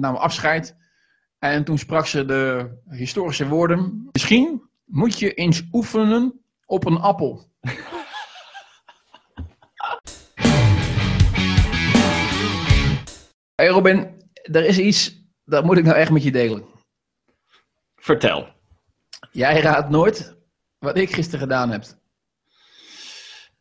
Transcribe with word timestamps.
namen 0.00 0.20
afscheid. 0.20 0.76
En 1.38 1.64
toen 1.64 1.78
sprak 1.78 2.06
ze 2.06 2.24
de 2.24 2.70
historische 2.88 3.48
woorden. 3.48 4.08
Misschien 4.12 4.68
moet 4.84 5.18
je 5.18 5.34
eens 5.34 5.62
oefenen 5.72 6.40
op 6.66 6.86
een 6.86 6.98
appel. 6.98 7.48
hey 13.54 13.68
Robin, 13.68 14.24
er 14.42 14.64
is 14.64 14.78
iets, 14.78 15.24
dat 15.44 15.64
moet 15.64 15.78
ik 15.78 15.84
nou 15.84 15.96
echt 15.96 16.10
met 16.10 16.22
je 16.22 16.30
delen. 16.30 16.64
Vertel. 17.96 18.48
Jij 19.30 19.60
raadt 19.60 19.90
nooit 19.90 20.36
wat 20.78 20.96
ik 20.96 21.14
gisteren 21.14 21.40
gedaan 21.40 21.70
heb. 21.70 21.84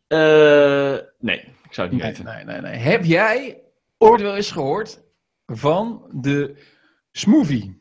Uh, 0.07 0.97
nee, 1.19 1.39
ik 1.39 1.73
zou 1.73 1.87
het 1.87 1.91
niet 1.91 2.01
nee, 2.01 2.11
weten. 2.11 2.25
Nee, 2.25 2.43
nee, 2.43 2.61
nee. 2.61 2.75
Heb 2.75 3.05
jij 3.05 3.61
ooit 3.97 4.21
wel 4.21 4.35
eens 4.35 4.51
gehoord 4.51 5.01
van 5.49 6.05
de 6.11 6.55
smoothie? 7.11 7.77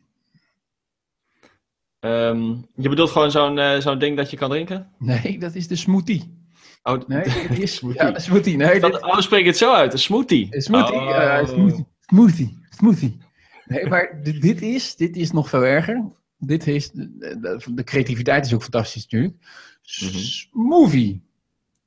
Um, 2.01 2.67
je 2.75 2.89
bedoelt 2.89 3.11
gewoon 3.11 3.31
zo'n 3.31 3.59
uh, 3.59 3.79
zo'n 3.79 3.99
ding 3.99 4.17
dat 4.17 4.31
je 4.31 4.37
kan 4.37 4.51
drinken? 4.51 4.93
Nee, 4.99 5.39
dat 5.39 5.55
is 5.55 5.69
de 5.69 5.77
smoothie. 5.77 6.37
Oh, 6.83 7.07
nee, 7.07 7.25
dit 7.49 7.59
is 7.59 7.75
smoothie. 7.75 8.03
Ja, 8.03 8.11
de 8.11 8.21
smoothie. 8.21 8.57
Nee, 8.57 8.81
dit... 8.81 9.03
Oh, 9.03 9.19
spreek 9.19 9.47
het 9.47 9.57
zo 9.57 9.73
uit, 9.73 9.93
een 9.93 9.99
smoothie. 9.99 10.47
Een 10.51 10.63
smoothie, 10.63 10.97
oh. 10.97 11.09
uh, 11.09 11.47
smoothie. 11.47 11.87
Smoothie. 12.01 12.59
Smoothie. 12.71 13.17
Nee, 13.65 13.87
maar 13.87 14.21
dit 14.23 14.63
is, 14.63 14.97
dit 14.97 15.17
is 15.17 15.31
nog 15.33 15.49
veel 15.49 15.65
erger. 15.65 16.13
Dit 16.39 16.67
is, 16.67 16.91
de, 16.91 17.63
de 17.75 17.85
creativiteit 17.85 18.47
is 18.47 18.55
ook 18.55 18.63
fantastisch 18.63 19.03
natuurlijk. 19.03 19.35
Smoothie. 19.83 21.23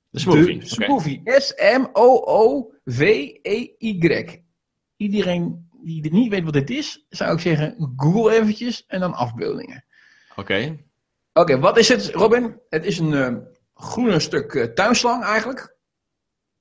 De 0.09 0.19
smoothie. 0.19 0.59
De 0.59 0.65
smoothie. 0.65 1.21
S-M-O-O-V-E-Y. 1.25 2.01
Iedereen 4.97 5.69
die 5.83 6.11
niet 6.11 6.29
weet 6.29 6.43
wat 6.43 6.53
dit 6.53 6.69
is, 6.69 7.05
zou 7.09 7.33
ik 7.33 7.39
zeggen, 7.39 7.93
google 7.95 8.33
eventjes 8.33 8.85
en 8.87 8.99
dan 8.99 9.13
afbeeldingen. 9.13 9.85
Oké. 10.29 10.39
Okay. 10.39 10.85
Oké, 11.33 11.51
okay, 11.51 11.59
wat 11.59 11.77
is 11.77 11.87
het, 11.87 12.09
Robin? 12.09 12.59
Het 12.69 12.85
is 12.85 12.99
een 12.99 13.11
uh, 13.11 13.35
groene 13.73 14.19
stuk 14.19 14.53
uh, 14.53 14.63
tuinslang 14.63 15.23
eigenlijk. 15.23 15.75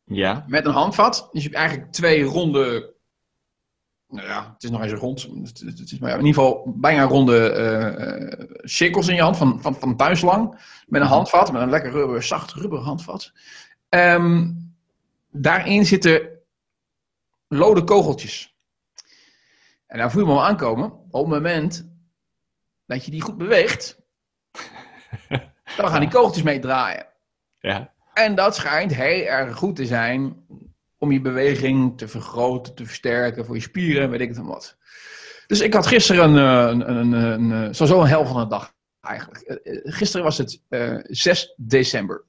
Ja. 0.05 0.45
Met 0.47 0.67
een 0.67 0.73
handvat. 0.73 1.29
Dus 1.33 1.43
je 1.43 1.49
hebt 1.49 1.61
eigenlijk 1.61 1.93
twee 1.93 2.23
ronde 2.23 2.95
nou 4.11 4.27
ja, 4.27 4.51
het 4.55 4.63
is 4.63 4.71
nog 4.71 4.83
eens 4.83 4.93
rond. 4.93 5.23
Het 5.43 5.93
is 5.93 5.99
maar 5.99 6.11
in 6.11 6.27
ieder 6.27 6.43
geval 6.43 6.75
bijna 6.77 7.05
ronde 7.05 7.55
uh, 8.39 8.47
cirkels 8.63 9.09
in 9.09 9.15
je 9.15 9.23
hand 9.23 9.37
van, 9.37 9.61
van, 9.61 9.75
van 9.75 9.97
tuinslang. 9.97 10.61
Met 10.87 11.01
een 11.01 11.07
handvat, 11.07 11.53
met 11.53 11.63
een 11.63 11.71
lekker 11.71 11.91
rubber, 11.91 12.23
zacht 12.23 12.53
rubber 12.53 12.79
handvat. 12.79 13.33
Um, 13.89 14.57
daarin 15.31 15.87
zitten 15.87 16.29
lode 17.49 17.85
kogeltjes. 17.85 18.57
En 19.91 19.99
daar 19.99 20.11
voel 20.11 20.23
je 20.23 20.29
me 20.29 20.35
al 20.35 20.45
aankomen. 20.45 20.93
Op 21.11 21.21
het 21.25 21.35
moment 21.35 21.91
dat 22.87 23.05
je 23.05 23.11
die 23.11 23.21
goed 23.21 23.37
beweegt, 23.37 23.99
dan 25.77 25.89
gaan 25.89 26.01
die 26.01 26.11
kogeltjes 26.11 26.43
mee 26.43 26.59
draaien. 26.59 27.07
Ja. 27.59 27.93
En 28.15 28.35
dat 28.35 28.55
schijnt 28.55 28.95
heel 28.95 29.25
erg 29.25 29.57
goed 29.57 29.77
te 29.77 29.87
zijn 29.87 30.47
om 30.99 31.13
je 31.13 31.21
beweging 31.21 31.99
te 31.99 32.09
vergroten, 32.09 32.75
te 32.75 32.87
versterken 32.87 33.47
voor 33.47 33.55
je 33.55 33.61
spieren, 33.61 34.11
weet 34.11 34.21
ik 34.21 34.29
het 34.29 34.37
dan 34.37 34.47
wat. 34.47 34.77
Dus 35.47 35.61
ik 35.61 35.75
had 35.75 35.87
gisteren 35.87 36.25
een, 36.25 36.37
een, 36.37 36.91
een, 36.91 37.13
een, 37.13 37.51
een 37.51 37.75
sowieso 37.75 38.01
een 38.01 38.09
hel 38.09 38.27
van 38.27 38.41
een 38.41 38.49
dag 38.49 38.75
eigenlijk. 39.01 39.61
Gisteren 39.85 40.25
was 40.25 40.39
het 40.39 40.63
uh, 40.69 40.99
6 41.03 41.55
december. 41.57 42.25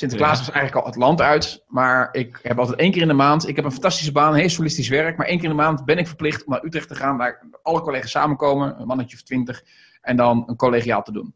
Sinterklaas 0.00 0.38
ja. 0.38 0.44
was 0.44 0.54
eigenlijk 0.54 0.84
al 0.84 0.92
het 0.92 1.00
land 1.00 1.20
uit, 1.20 1.64
maar 1.66 2.08
ik 2.12 2.38
heb 2.42 2.58
altijd 2.58 2.78
één 2.78 2.92
keer 2.92 3.02
in 3.02 3.08
de 3.08 3.14
maand, 3.14 3.48
ik 3.48 3.56
heb 3.56 3.64
een 3.64 3.72
fantastische 3.72 4.12
baan, 4.12 4.34
heel 4.34 4.48
solistisch 4.48 4.88
werk, 4.88 5.16
maar 5.16 5.26
één 5.26 5.36
keer 5.36 5.50
in 5.50 5.56
de 5.56 5.62
maand 5.62 5.84
ben 5.84 5.98
ik 5.98 6.06
verplicht 6.06 6.44
om 6.44 6.52
naar 6.52 6.64
Utrecht 6.64 6.88
te 6.88 6.94
gaan, 6.94 7.16
waar 7.16 7.42
alle 7.62 7.80
collega's 7.80 8.10
samenkomen, 8.10 8.80
een 8.80 8.86
mannetje 8.86 9.16
of 9.16 9.22
twintig, 9.22 9.62
en 10.00 10.16
dan 10.16 10.42
een 10.46 10.56
collegiaal 10.56 11.02
te 11.02 11.12
doen. 11.12 11.34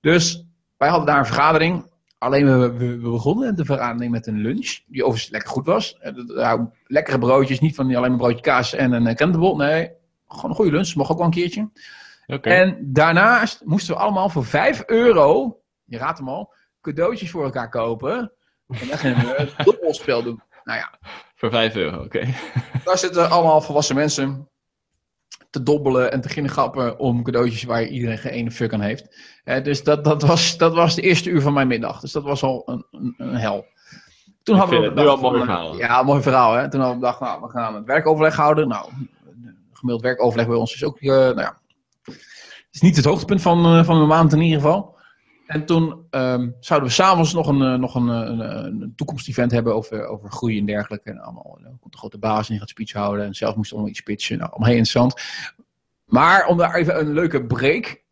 Dus 0.00 0.44
wij 0.76 0.88
hadden 0.88 1.06
daar 1.06 1.18
een 1.18 1.26
vergadering 1.26 1.92
Alleen 2.18 2.58
we, 2.58 2.72
we, 2.72 2.98
we, 2.98 3.10
begonnen 3.10 3.56
de 3.56 3.64
vergadering 3.64 4.12
met 4.12 4.26
een 4.26 4.38
lunch, 4.38 4.80
die 4.86 5.04
overigens 5.04 5.30
lekker 5.30 5.50
goed 5.50 5.66
was. 5.66 5.98
Nou, 6.26 6.68
lekkere 6.86 7.18
broodjes, 7.18 7.60
niet 7.60 7.74
van 7.74 7.84
alleen 7.86 8.00
maar 8.00 8.10
een 8.10 8.16
broodje 8.16 8.40
kaas 8.40 8.74
en 8.74 8.92
een 8.92 9.14
krentenbol. 9.14 9.56
Nee, 9.56 9.90
gewoon 10.28 10.50
een 10.50 10.56
goede 10.56 10.70
lunch, 10.70 10.94
mocht 10.94 11.10
ook 11.10 11.16
wel 11.16 11.26
een 11.26 11.32
keertje. 11.32 11.70
Okay. 12.26 12.60
En 12.60 12.78
daarnaast 12.92 13.64
moesten 13.64 13.94
we 13.94 14.00
allemaal 14.00 14.28
voor 14.28 14.44
5 14.44 14.82
euro, 14.86 15.60
je 15.84 15.98
raadt 15.98 16.18
hem 16.18 16.28
al, 16.28 16.54
cadeautjes 16.84 17.30
voor 17.30 17.44
elkaar 17.44 17.68
kopen. 17.68 18.32
En 18.68 18.88
dan 18.88 18.98
gingen 18.98 19.26
we 19.26 19.38
een 19.56 19.64
dobbelspel 19.64 20.22
doen. 20.22 20.42
Nou 20.64 20.78
ja. 20.78 20.98
Voor 21.34 21.50
5 21.50 21.76
euro, 21.76 21.96
oké. 21.96 22.04
Okay. 22.04 22.34
Daar 22.84 22.98
zitten 22.98 23.30
allemaal 23.30 23.60
volwassen 23.60 23.96
mensen 23.96 24.48
te 25.50 25.62
dobbelen 25.62 26.12
en 26.12 26.20
te 26.20 26.26
beginnen 26.26 26.52
grappen 26.52 26.98
om 26.98 27.22
cadeautjes 27.22 27.62
waar 27.62 27.84
iedereen 27.84 28.18
geen 28.18 28.32
ene 28.32 28.50
fuck 28.50 28.72
aan 28.72 28.80
heeft. 28.80 29.16
Uh, 29.44 29.62
dus 29.62 29.84
dat, 29.84 30.04
dat, 30.04 30.22
was, 30.22 30.56
dat 30.56 30.74
was 30.74 30.94
de 30.94 31.02
eerste 31.02 31.30
uur 31.30 31.40
van 31.40 31.52
mijn 31.52 31.68
middag. 31.68 32.00
Dus 32.00 32.12
dat 32.12 32.22
was 32.22 32.42
al 32.42 32.62
een, 32.66 32.86
een, 32.90 33.14
een 33.16 33.36
hel. 33.36 33.66
Toen 34.42 34.56
hadden 34.56 34.80
we 34.80 34.92
bedacht, 34.92 35.20
mooi 35.20 35.38
verhaal. 35.38 35.76
Ja, 35.76 36.02
mooi 36.02 36.22
verhaal. 36.22 36.52
Hè? 36.52 36.70
Toen 36.70 36.80
hadden 36.80 36.98
we 36.98 37.04
bedacht, 37.04 37.20
nou, 37.20 37.40
we 37.42 37.48
gaan 37.48 37.74
het 37.74 37.84
werkoverleg 37.84 38.36
houden. 38.36 38.68
Nou, 38.68 38.90
gemiddeld 39.72 40.02
werkoverleg 40.02 40.46
bij 40.46 40.56
ons 40.56 40.74
is 40.74 40.84
ook, 40.84 41.00
uh, 41.00 41.10
nou 41.10 41.40
ja, 41.40 41.58
is 42.70 42.80
niet 42.80 42.96
het 42.96 43.04
hoogtepunt 43.04 43.42
van, 43.42 43.76
uh, 43.76 43.84
van 43.84 44.00
de 44.00 44.06
maand 44.06 44.32
in 44.32 44.40
ieder 44.40 44.60
geval. 44.60 44.93
En 45.46 45.64
toen 45.64 46.06
um, 46.10 46.56
zouden 46.60 46.88
we 46.88 46.94
s'avonds 46.94 47.32
nog 47.32 47.46
een, 47.46 47.60
uh, 47.60 47.74
nog 47.74 47.94
een, 47.94 48.08
een, 48.08 48.40
een 48.64 48.92
toekomstevent 48.96 49.50
hebben 49.50 49.74
over, 49.74 50.06
over 50.06 50.30
groei 50.30 50.58
en 50.58 50.66
dergelijke. 50.66 51.10
En 51.10 51.18
allemaal, 51.18 51.58
komt 51.80 51.92
de 51.92 51.98
grote 51.98 52.18
baas 52.18 52.46
en 52.46 52.50
die 52.50 52.58
gaat 52.58 52.68
speech 52.68 52.92
houden. 52.92 53.24
En 53.24 53.34
zelf 53.34 53.56
moest 53.56 53.72
allemaal 53.72 53.90
iets 53.90 54.00
pitchen. 54.00 54.38
Nou, 54.38 54.50
allemaal 54.50 54.68
heel 54.68 54.78
interessant. 54.78 55.22
Maar 56.04 56.46
om 56.46 56.56
daar 56.56 56.74
even 56.74 57.00
een 57.00 57.12
leuke 57.12 57.46
break, 57.46 58.02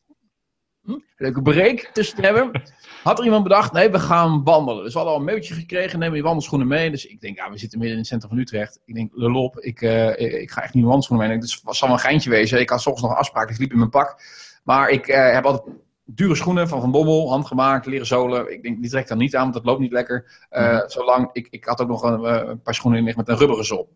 hm, 0.84 0.90
een 0.90 1.02
leuke 1.16 1.42
break 1.42 1.90
tussen 1.92 2.16
te 2.16 2.22
hebben, 2.22 2.50
had 3.02 3.18
er 3.18 3.24
iemand 3.24 3.42
bedacht, 3.42 3.72
nee, 3.72 3.90
we 3.90 3.98
gaan 3.98 4.44
wandelen. 4.44 4.84
Dus 4.84 4.92
we 4.92 4.98
hadden 4.98 5.16
al 5.16 5.20
een 5.20 5.26
mailtje 5.26 5.54
gekregen, 5.54 5.98
neem 5.98 6.14
je 6.14 6.22
wandelschoenen 6.22 6.68
mee. 6.68 6.90
Dus 6.90 7.06
ik 7.06 7.20
denk, 7.20 7.36
ja, 7.36 7.50
we 7.50 7.58
zitten 7.58 7.78
midden 7.78 7.96
in 7.96 8.02
het 8.02 8.10
centrum 8.10 8.30
van 8.30 8.40
Utrecht. 8.40 8.80
Ik 8.84 8.94
denk, 8.94 9.10
lulop, 9.14 9.58
ik, 9.58 9.80
uh, 9.80 10.40
ik 10.40 10.50
ga 10.50 10.62
echt 10.62 10.74
niet 10.74 10.84
wandelschoenen 10.84 11.28
mee. 11.28 11.38
Dus 11.38 11.60
het 11.64 11.76
zal 11.76 11.88
wel 11.88 11.96
een 11.96 12.02
geintje 12.02 12.30
wezen. 12.30 12.60
Ik 12.60 12.70
had 12.70 12.80
soms 12.80 13.00
nog 13.00 13.10
een 13.10 13.16
afspraak, 13.16 13.50
ik 13.50 13.58
liep 13.58 13.72
in 13.72 13.78
mijn 13.78 13.90
pak. 13.90 14.22
Maar 14.64 14.88
ik 14.88 15.06
heb 15.06 15.44
altijd 15.44 15.76
dure 16.04 16.34
schoenen 16.34 16.68
van 16.68 16.80
Van 16.80 16.90
Bommel, 16.90 17.30
handgemaakt, 17.30 17.86
leren 17.86 18.06
zolen. 18.06 18.52
Ik 18.52 18.62
denk, 18.62 18.80
die 18.80 18.90
trek 18.90 19.08
dan 19.08 19.18
niet 19.18 19.36
aan, 19.36 19.42
want 19.42 19.54
dat 19.54 19.64
loopt 19.64 19.80
niet 19.80 19.92
lekker. 19.92 20.46
Uh. 20.50 20.80
Zolang, 20.86 21.28
ik, 21.32 21.46
ik 21.50 21.64
had 21.64 21.80
ook 21.80 21.88
nog 21.88 22.02
een, 22.02 22.48
een 22.48 22.62
paar 22.62 22.74
schoenen 22.74 23.06
in 23.06 23.14
met 23.16 23.28
een 23.28 23.36
rubberen 23.36 23.64
zool. 23.64 23.88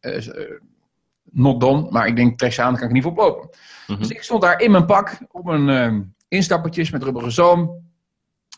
Uh, 0.00 0.58
not 1.22 1.60
done, 1.60 1.90
maar 1.90 2.06
ik 2.06 2.16
denk, 2.16 2.38
trek 2.38 2.52
ze 2.52 2.62
aan, 2.62 2.70
dan 2.70 2.78
kan 2.78 2.88
ik 2.88 2.94
niet 2.94 3.02
voor 3.02 3.14
lopen. 3.14 3.48
Mm-hmm. 3.86 4.02
Dus 4.02 4.12
ik 4.12 4.22
stond 4.22 4.42
daar 4.42 4.60
in 4.60 4.70
mijn 4.70 4.86
pak, 4.86 5.18
op 5.30 5.46
een 5.46 5.68
uh, 5.68 6.00
instappertjes 6.28 6.90
met 6.90 7.02
rubberen 7.02 7.32
zoom. 7.32 7.90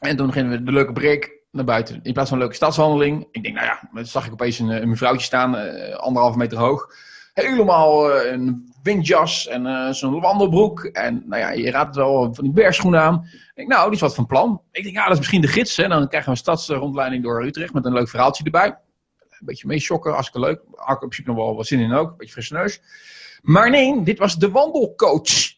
En 0.00 0.16
toen 0.16 0.32
gingen 0.32 0.50
we 0.50 0.62
de 0.62 0.72
leuke 0.72 0.92
break 0.92 1.32
naar 1.50 1.64
buiten. 1.64 2.00
In 2.02 2.12
plaats 2.12 2.28
van 2.28 2.38
een 2.38 2.42
leuke 2.42 2.56
stadswandeling. 2.56 3.26
Ik 3.30 3.42
denk, 3.42 3.54
nou 3.54 3.66
ja, 3.66 3.88
dan 3.92 4.06
zag 4.06 4.26
ik 4.26 4.32
opeens 4.32 4.58
een, 4.58 4.68
een 4.68 4.88
mevrouwtje 4.88 5.26
staan, 5.26 5.54
anderhalve 5.96 6.38
meter 6.38 6.58
hoog. 6.58 6.94
Helemaal 7.32 8.12
een 8.12 8.73
windjas 8.84 9.46
en 9.46 9.66
uh, 9.66 9.90
zo'n 9.90 10.20
wandelbroek. 10.20 10.84
En 10.84 11.22
nou 11.26 11.40
ja, 11.40 11.50
je 11.50 11.70
raadt 11.70 11.96
wel 11.96 12.34
van 12.34 12.44
die 12.44 12.52
bergschoenen 12.52 13.00
aan. 13.00 13.28
Ik 13.32 13.52
denk, 13.54 13.68
nou, 13.68 13.84
die 13.84 13.94
is 13.94 14.00
wat 14.00 14.14
van 14.14 14.26
plan. 14.26 14.62
Ik 14.72 14.82
denk, 14.82 14.94
ja, 14.94 15.02
dat 15.02 15.12
is 15.12 15.18
misschien 15.18 15.40
de 15.40 15.48
gids. 15.48 15.76
Hè? 15.76 15.88
Dan 15.88 16.08
krijgen 16.08 16.24
we 16.24 16.30
een 16.30 16.42
stadsrondleiding 16.42 17.22
door 17.22 17.44
Utrecht 17.44 17.72
met 17.72 17.84
een 17.84 17.92
leuk 17.92 18.08
verhaaltje 18.08 18.44
erbij. 18.44 18.66
Een 19.30 19.46
beetje 19.46 19.66
meeschokken, 19.66 20.12
hartstikke 20.12 20.46
leuk. 20.46 20.60
Had 20.74 20.96
ik 20.96 21.02
in 21.02 21.08
principe 21.08 21.28
nog 21.28 21.36
wel 21.36 21.56
wat 21.56 21.66
zin 21.66 21.80
in 21.80 21.92
ook. 21.92 22.10
Een 22.10 22.16
beetje 22.16 22.32
frisse 22.32 22.54
neus. 22.54 22.80
Maar 23.42 23.70
nee, 23.70 24.02
dit 24.02 24.18
was 24.18 24.36
de 24.36 24.50
wandelcoach. 24.50 25.52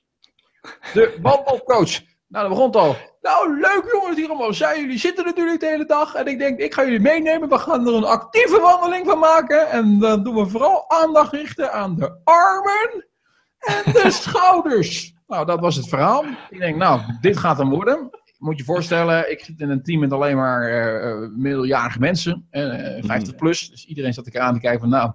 De 0.92 1.18
wandelcoach. 1.22 2.00
Nou, 2.28 2.48
dat 2.48 2.48
begon 2.48 2.72
al. 2.72 2.96
Nou, 3.20 3.60
leuk 3.60 3.88
jongens 3.92 4.16
hier 4.16 4.28
allemaal 4.28 4.54
zijn. 4.54 4.80
Jullie 4.80 4.98
zitten 4.98 5.24
natuurlijk 5.24 5.60
de 5.60 5.66
hele 5.66 5.86
dag. 5.86 6.14
En 6.14 6.26
ik 6.26 6.38
denk, 6.38 6.58
ik 6.58 6.74
ga 6.74 6.84
jullie 6.84 7.00
meenemen. 7.00 7.48
We 7.48 7.58
gaan 7.58 7.86
er 7.86 7.94
een 7.94 8.04
actieve 8.04 8.60
wandeling 8.60 9.06
van 9.06 9.18
maken. 9.18 9.70
En 9.70 9.98
dan 9.98 10.24
doen 10.24 10.34
we 10.34 10.46
vooral 10.46 10.90
aandacht 10.90 11.32
richten 11.32 11.72
aan 11.72 11.96
de 11.96 12.20
armen 12.24 13.04
en 13.66 13.92
de 13.92 14.10
schouders. 14.10 15.14
Nou, 15.26 15.46
dat 15.46 15.60
was 15.60 15.76
het 15.76 15.88
verhaal. 15.88 16.24
Ik 16.50 16.58
denk, 16.58 16.76
nou, 16.76 17.00
dit 17.20 17.36
gaat 17.36 17.58
hem 17.58 17.68
worden. 17.68 18.10
Moet 18.38 18.58
je 18.58 18.64
voorstellen, 18.64 19.30
ik 19.30 19.40
zit 19.40 19.60
in 19.60 19.70
een 19.70 19.82
team 19.82 20.00
met 20.00 20.12
alleen 20.12 20.36
maar 20.36 20.88
uh, 21.22 21.28
middeljarige 21.36 21.98
mensen, 21.98 22.46
uh, 22.50 23.04
50 23.04 23.34
plus. 23.34 23.70
Dus 23.70 23.86
iedereen 23.86 24.12
zat 24.12 24.26
ik 24.26 24.36
aan 24.36 24.54
te 24.54 24.60
kijken 24.60 24.80
van, 24.80 24.88
nou, 24.88 25.12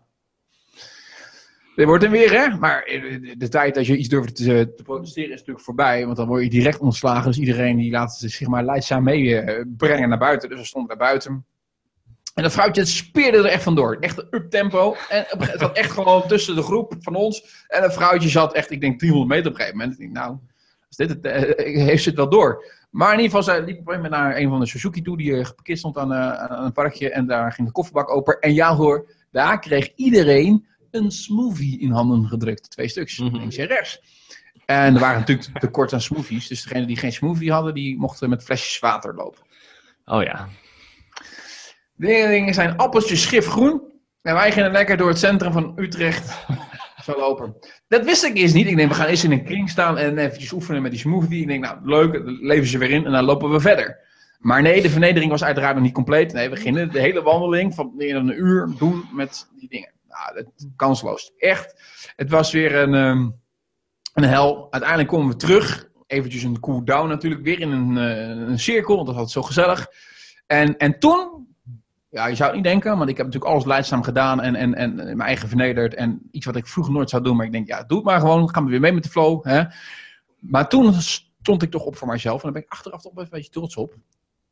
dit 1.75 1.85
wordt 1.85 2.03
hem 2.03 2.11
weer, 2.11 2.31
hè? 2.31 2.57
Maar 2.57 2.83
de 3.37 3.49
tijd 3.49 3.75
dat 3.75 3.85
je 3.85 3.97
iets 3.97 4.09
durft 4.09 4.35
te, 4.35 4.73
te, 4.75 4.83
protesteren 4.83 5.29
is 5.29 5.37
natuurlijk 5.37 5.65
voorbij. 5.65 6.05
Want 6.05 6.17
dan 6.17 6.27
word 6.27 6.43
je 6.43 6.49
direct 6.49 6.79
ontslagen. 6.79 7.25
Dus 7.25 7.39
iedereen 7.39 7.77
die 7.77 7.91
laat 7.91 8.13
zich 8.13 8.47
maar 8.47 8.63
leidzaam 8.63 9.03
meebrengen 9.03 10.09
naar 10.09 10.17
buiten. 10.17 10.49
Dus 10.49 10.59
we 10.59 10.65
stonden 10.65 10.97
daar 10.97 11.07
buiten. 11.07 11.45
En 12.33 12.43
dat 12.43 12.51
vrouwtje 12.51 12.85
speerde 12.85 13.37
er 13.37 13.45
echt 13.45 13.63
vandoor. 13.63 13.97
Echt 13.99 14.17
een 14.17 14.27
up-tempo. 14.31 14.95
En 15.09 15.25
het 15.37 15.59
zat 15.59 15.77
echt 15.77 15.91
gewoon 15.91 16.27
tussen 16.27 16.55
de 16.55 16.61
groep 16.61 16.95
van 16.99 17.15
ons. 17.15 17.65
En 17.67 17.83
een 17.83 17.91
vrouwtje 17.91 18.29
zat 18.29 18.53
echt, 18.53 18.71
ik 18.71 18.81
denk, 18.81 18.99
300 18.99 19.29
meter 19.31 19.51
op 19.51 19.53
een 19.53 19.59
gegeven 19.59 19.77
moment. 19.79 19.99
Ik 19.99 20.05
denk, 20.05 20.25
nou, 20.25 20.37
is 20.89 20.95
dit 20.95 21.09
het, 21.09 21.25
uh, 21.25 21.85
heeft 21.85 22.03
ze 22.03 22.09
het 22.09 22.17
wel 22.17 22.29
door. 22.29 22.65
Maar 22.89 23.13
in 23.13 23.19
ieder 23.19 23.37
geval, 23.37 23.55
zij 23.55 23.63
liep 23.65 23.79
op 23.79 23.87
een 23.87 23.95
moment 23.95 24.13
naar 24.13 24.37
een 24.37 24.49
van 24.49 24.59
de 24.59 24.65
Suzuki 24.65 25.01
toe. 25.01 25.17
Die 25.17 25.31
uh, 25.31 25.45
geparkeerd 25.45 25.77
stond 25.77 25.97
aan, 25.97 26.11
uh, 26.11 26.33
aan, 26.33 26.65
een 26.65 26.71
parkje. 26.71 27.11
En 27.11 27.27
daar 27.27 27.51
ging 27.51 27.67
de 27.67 27.73
kofferbak 27.73 28.09
open. 28.09 28.39
En 28.39 28.53
ja 28.53 28.75
hoor, 28.75 29.09
daar 29.31 29.59
kreeg 29.59 29.91
iedereen 29.95 30.67
een 30.91 31.11
smoothie 31.11 31.79
in 31.79 31.91
handen 31.91 32.27
gedrukt. 32.27 32.69
Twee 32.71 32.87
stuks, 32.87 33.17
Mhm. 33.17 33.35
links 33.35 33.57
en 33.57 33.67
rechts. 33.67 34.01
En 34.65 34.93
er 34.93 34.99
waren 34.99 35.19
natuurlijk 35.19 35.59
tekort 35.59 35.93
aan 35.93 36.01
smoothies. 36.01 36.47
Dus 36.47 36.63
degenen 36.63 36.87
die 36.87 36.97
geen 36.97 37.13
smoothie 37.13 37.51
hadden, 37.51 37.73
die 37.73 37.97
mochten 37.97 38.29
met 38.29 38.43
flesjes 38.43 38.79
water 38.79 39.15
lopen. 39.15 39.41
Oh 40.05 40.23
ja. 40.23 40.47
De 42.01 42.27
dingen 42.27 42.53
zijn 42.53 42.77
appeltjes 42.77 43.21
schifgroen. 43.21 43.81
En 44.21 44.33
wij 44.33 44.51
gingen 44.51 44.71
lekker 44.71 44.97
door 44.97 45.07
het 45.07 45.19
centrum 45.19 45.51
van 45.51 45.73
Utrecht 45.75 46.45
zo 47.05 47.17
lopen. 47.17 47.55
Dat 47.87 48.05
wist 48.05 48.23
ik 48.23 48.37
eerst 48.37 48.53
niet. 48.53 48.67
Ik 48.67 48.75
denk, 48.75 48.89
we 48.89 48.95
gaan 48.95 49.07
eerst 49.07 49.23
in 49.23 49.31
een 49.31 49.43
kring 49.43 49.69
staan 49.69 49.97
en 49.97 50.17
eventjes 50.17 50.51
oefenen 50.51 50.81
met 50.81 50.91
die 50.91 50.99
smoothie. 50.99 51.41
Ik 51.41 51.47
denk, 51.47 51.63
nou 51.63 51.77
leuk, 51.83 52.13
dan 52.13 52.37
leven 52.41 52.67
ze 52.67 52.77
weer 52.77 52.91
in 52.91 53.05
en 53.05 53.11
dan 53.11 53.23
lopen 53.23 53.51
we 53.51 53.59
verder. 53.59 53.99
Maar 54.39 54.61
nee, 54.61 54.81
de 54.81 54.89
vernedering 54.89 55.31
was 55.31 55.43
uiteraard 55.43 55.75
nog 55.75 55.83
niet 55.83 55.93
compleet. 55.93 56.33
Nee, 56.33 56.49
we 56.49 56.55
gingen 56.55 56.91
de 56.91 56.99
hele 56.99 57.21
wandeling 57.21 57.75
van 57.75 57.93
meer 57.95 58.13
dan 58.13 58.29
een 58.29 58.39
uur 58.39 58.73
doen 58.77 59.05
met 59.13 59.49
die 59.55 59.69
dingen. 59.69 59.91
Nou, 60.07 60.35
dat, 60.35 60.67
kansloos. 60.75 61.31
Echt. 61.37 61.75
Het 62.15 62.29
was 62.29 62.51
weer 62.51 62.75
een, 62.75 62.93
ehm, 62.93 63.29
een 64.13 64.29
hel. 64.29 64.67
Uiteindelijk 64.71 65.09
komen 65.09 65.27
we 65.27 65.35
terug. 65.35 65.89
Eventjes 66.07 66.43
een 66.43 66.59
cool 66.59 66.83
down 66.83 67.07
natuurlijk. 67.07 67.41
Weer 67.41 67.59
in 67.59 67.71
een, 67.71 67.97
eh, 67.97 68.49
een 68.49 68.59
cirkel, 68.59 68.95
want 68.95 69.07
dat 69.07 69.15
was 69.15 69.31
zo 69.31 69.41
gezellig. 69.41 69.87
En, 70.47 70.77
en 70.77 70.99
toen, 70.99 71.41
ja, 72.11 72.27
je 72.27 72.35
zou 72.35 72.47
het 72.47 72.57
niet 72.57 72.67
denken, 72.67 72.97
want 72.97 73.09
ik 73.09 73.17
heb 73.17 73.25
natuurlijk 73.25 73.51
alles 73.51 73.65
leidzaam 73.65 74.03
gedaan 74.03 74.41
en, 74.41 74.55
en, 74.55 74.73
en 74.73 74.95
mijn 74.95 75.19
eigen 75.19 75.47
vernederd. 75.47 75.93
En 75.93 76.27
iets 76.31 76.45
wat 76.45 76.55
ik 76.55 76.67
vroeger 76.67 76.93
nooit 76.93 77.09
zou 77.09 77.23
doen, 77.23 77.35
maar 77.35 77.45
ik 77.45 77.51
denk, 77.51 77.67
ja, 77.67 77.83
doe 77.83 77.97
het 77.97 78.05
maar 78.05 78.19
gewoon. 78.19 78.49
Gaan 78.49 78.63
we 78.63 78.69
weer 78.69 78.79
mee 78.79 78.91
met 78.91 79.03
de 79.03 79.09
flow. 79.09 79.45
Hè? 79.45 79.63
Maar 80.39 80.69
toen 80.69 80.93
stond 80.93 81.63
ik 81.63 81.71
toch 81.71 81.83
op 81.83 81.95
voor 81.95 82.07
mijzelf 82.07 82.35
en 82.35 82.43
daar 82.43 82.51
ben 82.51 82.61
ik 82.61 82.71
achteraf 82.71 83.01
toch 83.01 83.11
een 83.15 83.27
beetje 83.29 83.51
trots 83.51 83.75
op. 83.75 83.95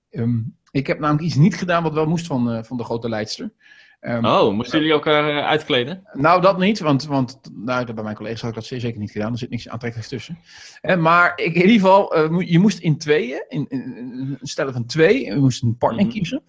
Ehm, 0.09 0.39
ik 0.71 0.88
heb 0.88 1.00
namelijk 1.00 1.25
iets 1.25 1.35
niet 1.35 1.56
gedaan 1.56 1.83
wat 1.83 1.94
wel 1.94 2.06
moest 2.06 2.27
van, 2.27 2.51
eh, 2.51 2.63
van 2.63 2.77
de 2.77 2.83
grote 2.83 3.09
leidster. 3.09 3.51
Ehm, 4.00 4.25
Oh, 4.25 4.54
moesten 4.54 4.78
jullie 4.80 4.94
elkaar 4.94 5.30
eh, 5.38 5.46
uitkleden? 5.48 6.04
nou, 6.13 6.42
dat 6.42 6.57
niet, 6.57 6.80
want, 6.80 7.04
want 7.06 7.40
nou, 7.54 7.94
bij 7.94 8.04
mijn 8.04 8.16
collega's 8.16 8.42
had 8.42 8.50
ik 8.50 8.56
dat 8.56 8.66
zeer 8.66 8.80
zeker 8.80 9.00
niet 9.00 9.12
gedaan. 9.12 9.31
Er 9.31 9.38
zit 9.38 9.50
niks 9.50 9.69
aantrekkelijks 9.69 10.12
tussen. 10.12 10.40
Eh, 10.81 10.98
maar 10.98 11.31
ik, 11.36 11.54
in 11.56 11.62
ieder 11.62 11.72
geval, 11.75 12.13
eh, 12.16 12.50
je 12.50 12.60
moest 12.60 12.80
in 12.80 12.98
tweeën, 12.98 13.46
in, 13.48 13.66
in, 13.69 14.38
stellen 14.42 14.74
van 14.74 14.86
twee, 14.86 15.25
je 15.25 15.36
moest 15.36 15.63
een 15.63 15.78
partner 15.78 16.06
Mhm. 16.06 16.13
kiezen. 16.13 16.44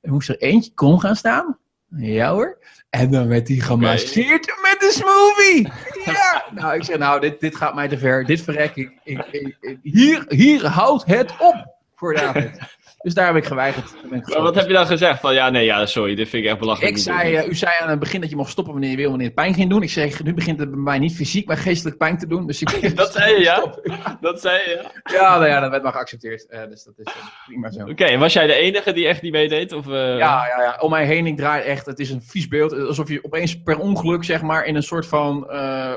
Er 0.00 0.12
moest 0.12 0.28
er 0.28 0.38
eentje 0.40 0.72
kon 0.74 1.00
gaan 1.00 1.16
staan. 1.16 1.58
Ja 1.96 2.30
hoor. 2.32 2.58
En 2.90 3.10
dan 3.10 3.28
werd 3.28 3.48
hij 3.48 3.56
gemasseerd 3.56 4.46
met 4.62 4.76
een 4.82 4.90
smoothie. 4.90 5.68
Ja. 6.04 6.44
nou, 6.60 6.74
ik 6.74 6.84
zeg, 6.84 6.98
nou, 6.98 7.20
dit, 7.20 7.40
dit 7.40 7.56
gaat 7.56 7.74
mij 7.74 7.88
te 7.88 7.98
ver. 7.98 8.24
Dit 8.24 8.40
verrek 8.42 8.76
ik. 8.76 8.92
ik, 9.04 9.26
ik- 9.30 9.56
ik- 9.60 9.78
hier, 9.82 10.24
hier 10.28 10.66
houdt 10.66 11.04
het 11.04 11.30
op 11.38 11.74
voor 11.94 12.14
David. 12.14 12.58
Dus 13.06 13.14
daar 13.14 13.26
heb 13.26 13.36
ik 13.36 13.44
geweigerd. 13.44 13.94
Maar 14.10 14.42
wat 14.42 14.54
heb 14.54 14.66
je 14.66 14.72
dan 14.72 14.86
gezegd? 14.86 15.20
Van 15.20 15.34
ja, 15.34 15.50
nee, 15.50 15.64
ja, 15.64 15.86
sorry, 15.86 16.14
dit 16.14 16.28
vind 16.28 16.44
ik 16.44 16.50
echt 16.50 16.58
belachelijk. 16.58 16.96
ik 16.96 17.02
zei, 17.02 17.34
eh, 17.34 17.48
u 17.48 17.54
zei 17.54 17.72
aan 17.80 17.88
het 17.88 17.98
begin 17.98 18.20
dat 18.20 18.30
je 18.30 18.36
mocht 18.36 18.50
stoppen 18.50 18.72
wanneer 18.72 18.90
je 18.90 18.96
wil, 18.96 19.08
wanneer 19.08 19.26
het 19.26 19.34
pijn 19.34 19.54
ging 19.54 19.70
doen. 19.70 19.82
Ik 19.82 19.90
zeg, 19.90 20.22
nu 20.22 20.34
begint 20.34 20.58
het 20.58 20.70
bij 20.70 20.78
mij 20.78 20.98
niet 20.98 21.14
fysiek, 21.14 21.46
maar 21.46 21.56
geestelijk 21.56 21.96
pijn 21.96 22.18
te 22.18 22.26
doen. 22.26 22.46
Dus 22.46 22.62
ik 22.62 22.96
Dat 22.96 23.12
zei 23.12 23.34
je, 23.34 23.40
ja? 23.40 23.74
Dat 24.20 24.40
zei 24.40 24.58
je, 24.58 24.82
ja? 25.04 25.12
Ja, 25.14 25.38
nou 25.38 25.46
ja, 25.46 25.60
dat 25.60 25.70
werd 25.70 25.82
maar 25.82 25.92
geaccepteerd. 25.92 26.46
Eh, 26.46 26.60
dus 26.68 26.84
dat 26.84 26.94
is 26.98 27.04
eh, 27.04 27.12
prima 27.46 27.70
zo. 27.70 27.86
Oké, 27.86 28.04
en 28.04 28.18
was 28.18 28.32
jij 28.32 28.46
de 28.46 28.54
enige 28.54 28.92
die 28.92 29.06
echt 29.06 29.22
niet 29.22 29.32
meedeed? 29.32 29.72
Of, 29.72 29.86
Ja, 29.86 30.16
ja, 30.16 30.62
ja, 30.62 30.76
om 30.80 30.90
mij 30.90 31.06
heen, 31.06 31.26
ik 31.26 31.36
draai 31.36 31.62
echt, 31.62 31.86
het 31.86 31.98
is 31.98 32.10
een 32.10 32.22
vies 32.22 32.48
beeld. 32.48 32.72
Alsof 32.72 33.08
je 33.08 33.24
opeens 33.24 33.62
per 33.62 33.78
ongeluk, 33.78 34.24
zeg 34.24 34.42
maar, 34.42 34.64
in 34.64 34.74
een 34.76 34.82
soort 34.82 35.06
van 35.06 35.50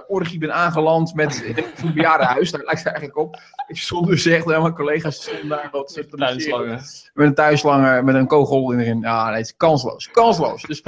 orgie 0.08 0.40
bent 0.40 0.52
aangeland 0.52 1.14
met 1.14 1.54
een 1.84 1.94
bejaardenhuis. 1.94 2.52
Daar 2.52 2.64
lijkt 2.64 2.84
het 2.84 2.88
eigenlijk 2.88 3.18
op. 3.18 3.40
Ik 3.68 3.78
stond 3.78 4.08
dus 4.08 4.26
echt, 4.26 4.46
mijn 4.46 4.74
collega's 4.74 5.22
stonden 5.22 5.48
daar 5.48 5.70
wat 5.72 5.94
te. 5.94 6.99
Met 7.14 7.28
een 7.28 7.34
thuislangen, 7.34 8.06
met 8.06 8.16
een 8.16 8.28
kogel 8.28 8.74
erin. 8.74 9.00
Ja, 9.02 9.26
nee, 9.28 9.36
het 9.38 9.46
is 9.46 9.56
kansloos. 9.56 10.10
Kansloos. 10.12 10.62
Dus, 10.62 10.82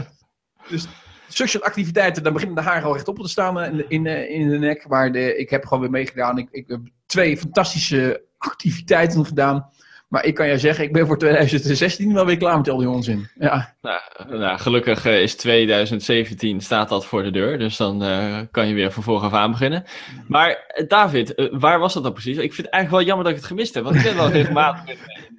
dus 0.70 0.88
soort 1.28 1.64
activiteiten, 1.64 2.24
dan 2.24 2.34
beginnen 2.34 2.56
de 2.58 2.62
haren 2.70 2.84
al 2.84 2.94
rechtop 2.94 3.20
te 3.20 3.28
staan 3.28 3.60
eh, 3.60 3.68
in 3.72 3.78
de, 3.78 3.86
in, 3.88 4.04
de- 4.04 4.30
in 4.30 4.50
de 4.50 4.58
nek. 4.58 4.88
Maar 4.88 5.12
de, 5.12 5.38
ik 5.38 5.50
heb 5.50 5.64
gewoon 5.64 5.80
weer 5.80 5.90
meegedaan. 5.92 6.38
Ik, 6.38 6.48
ik 6.52 6.68
heb 6.68 6.80
twee 7.06 7.38
fantastische 7.38 8.24
activiteiten 8.38 9.26
gedaan. 9.26 9.70
Maar 10.08 10.26
ik 10.26 10.36
kan 10.36 10.48
je 10.48 10.58
zeggen, 10.58 10.84
ik 10.84 10.94
ben 10.94 11.08
voor 11.08 11.18
2016 11.18 12.14
wel 12.14 12.26
weer 12.26 12.38
klaar 12.38 12.58
met 12.58 12.70
al 12.70 12.78
die 12.78 12.90
onzin. 12.90 13.30
Ja, 13.36 13.76
Nou, 13.82 14.00
nou, 14.38 14.60
gelukkig 14.60 15.06
eh, 15.06 15.22
is 15.22 15.36
2017 15.36 16.62
staat 16.62 16.90
dat 16.90 17.06
voor 17.06 17.24
de 17.24 17.32
deur, 17.32 17.58
dus 17.60 17.78
dan 17.78 18.04
eh, 18.04 18.40
kan 18.52 18.68
je 18.68 18.74
weer 18.74 18.92
van 18.92 19.04
voren 19.04 19.24
af 19.26 19.34
aan 19.34 19.52
beginnen. 19.52 19.84
Maar 20.28 20.50
eh, 20.68 20.88
David, 20.88 21.36
eh, 21.36 21.48
waar 21.52 21.80
was 21.80 21.94
dat 21.94 22.04
dan 22.04 22.14
precies? 22.14 22.38
Ik 22.38 22.54
vind 22.54 22.68
het 22.68 22.76
eigenlijk 22.76 22.92
wel 22.92 23.04
jammer 23.16 23.24
dat 23.26 23.34
ik 23.34 23.40
het 23.40 23.48
gemist 23.50 23.74
heb, 23.74 23.84
want 23.84 23.96
ik 23.96 24.04
ben 24.04 24.16
wel 24.16 24.30
regelmatig 24.40 24.90
in 24.90 24.98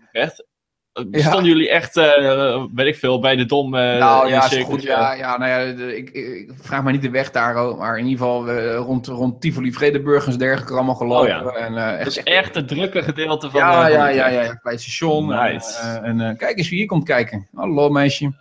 Utrecht. 0.08 0.46
Eh. 0.92 1.26
Stonden 1.26 1.44
jullie 1.44 1.70
echt, 1.70 1.96
eh, 1.96 2.64
weet 2.74 2.86
ik 2.86 2.96
veel, 2.96 3.20
bij 3.20 3.36
de 3.36 3.44
Dom 3.44 3.74
eh 3.74 3.98
nou 3.98 4.28
ja, 4.28 4.50
is 4.50 4.62
goed. 4.64 4.82
Ja, 4.82 5.12
ja, 5.12 5.38
nou 5.38 5.50
ja, 5.50 5.74
de- 5.74 5.96
ik, 5.96 6.50
vraag 6.60 6.82
mij 6.82 6.92
niet 6.92 7.02
de 7.02 7.10
weg 7.10 7.30
daar, 7.30 7.76
maar 7.76 7.98
in 7.98 8.06
ieder 8.06 8.18
geval 8.18 8.50
rond, 8.74 9.06
rond 9.06 9.40
Tivoli, 9.40 9.72
Vredeburg 9.72 10.26
en 10.26 10.38
dergelijke 10.38 10.74
allemaal 10.74 10.94
gelopen. 10.94 11.46
Oh 11.46 11.52
ja. 11.52 11.66
en, 11.66 11.98
echt, 11.98 12.06
is 12.06 12.22
echt 12.22 12.54
het 12.54 12.68
drukke 12.68 13.02
gedeelte 13.02 13.50
van 13.50 13.60
ja, 13.60 13.86
ja, 13.86 14.08
ja, 14.08 14.26
ja, 14.28 14.58
bij 14.62 14.72
het 14.72 14.80
station. 14.80 15.26
Nice. 15.28 15.78
En, 16.02 16.20
en 16.20 16.36
kijk 16.36 16.58
eens 16.58 16.68
wie 16.68 16.78
hier 16.78 16.86
komt 16.86 17.04
kijken. 17.04 17.48
Hallo 17.54 17.88
meisje. 17.88 18.32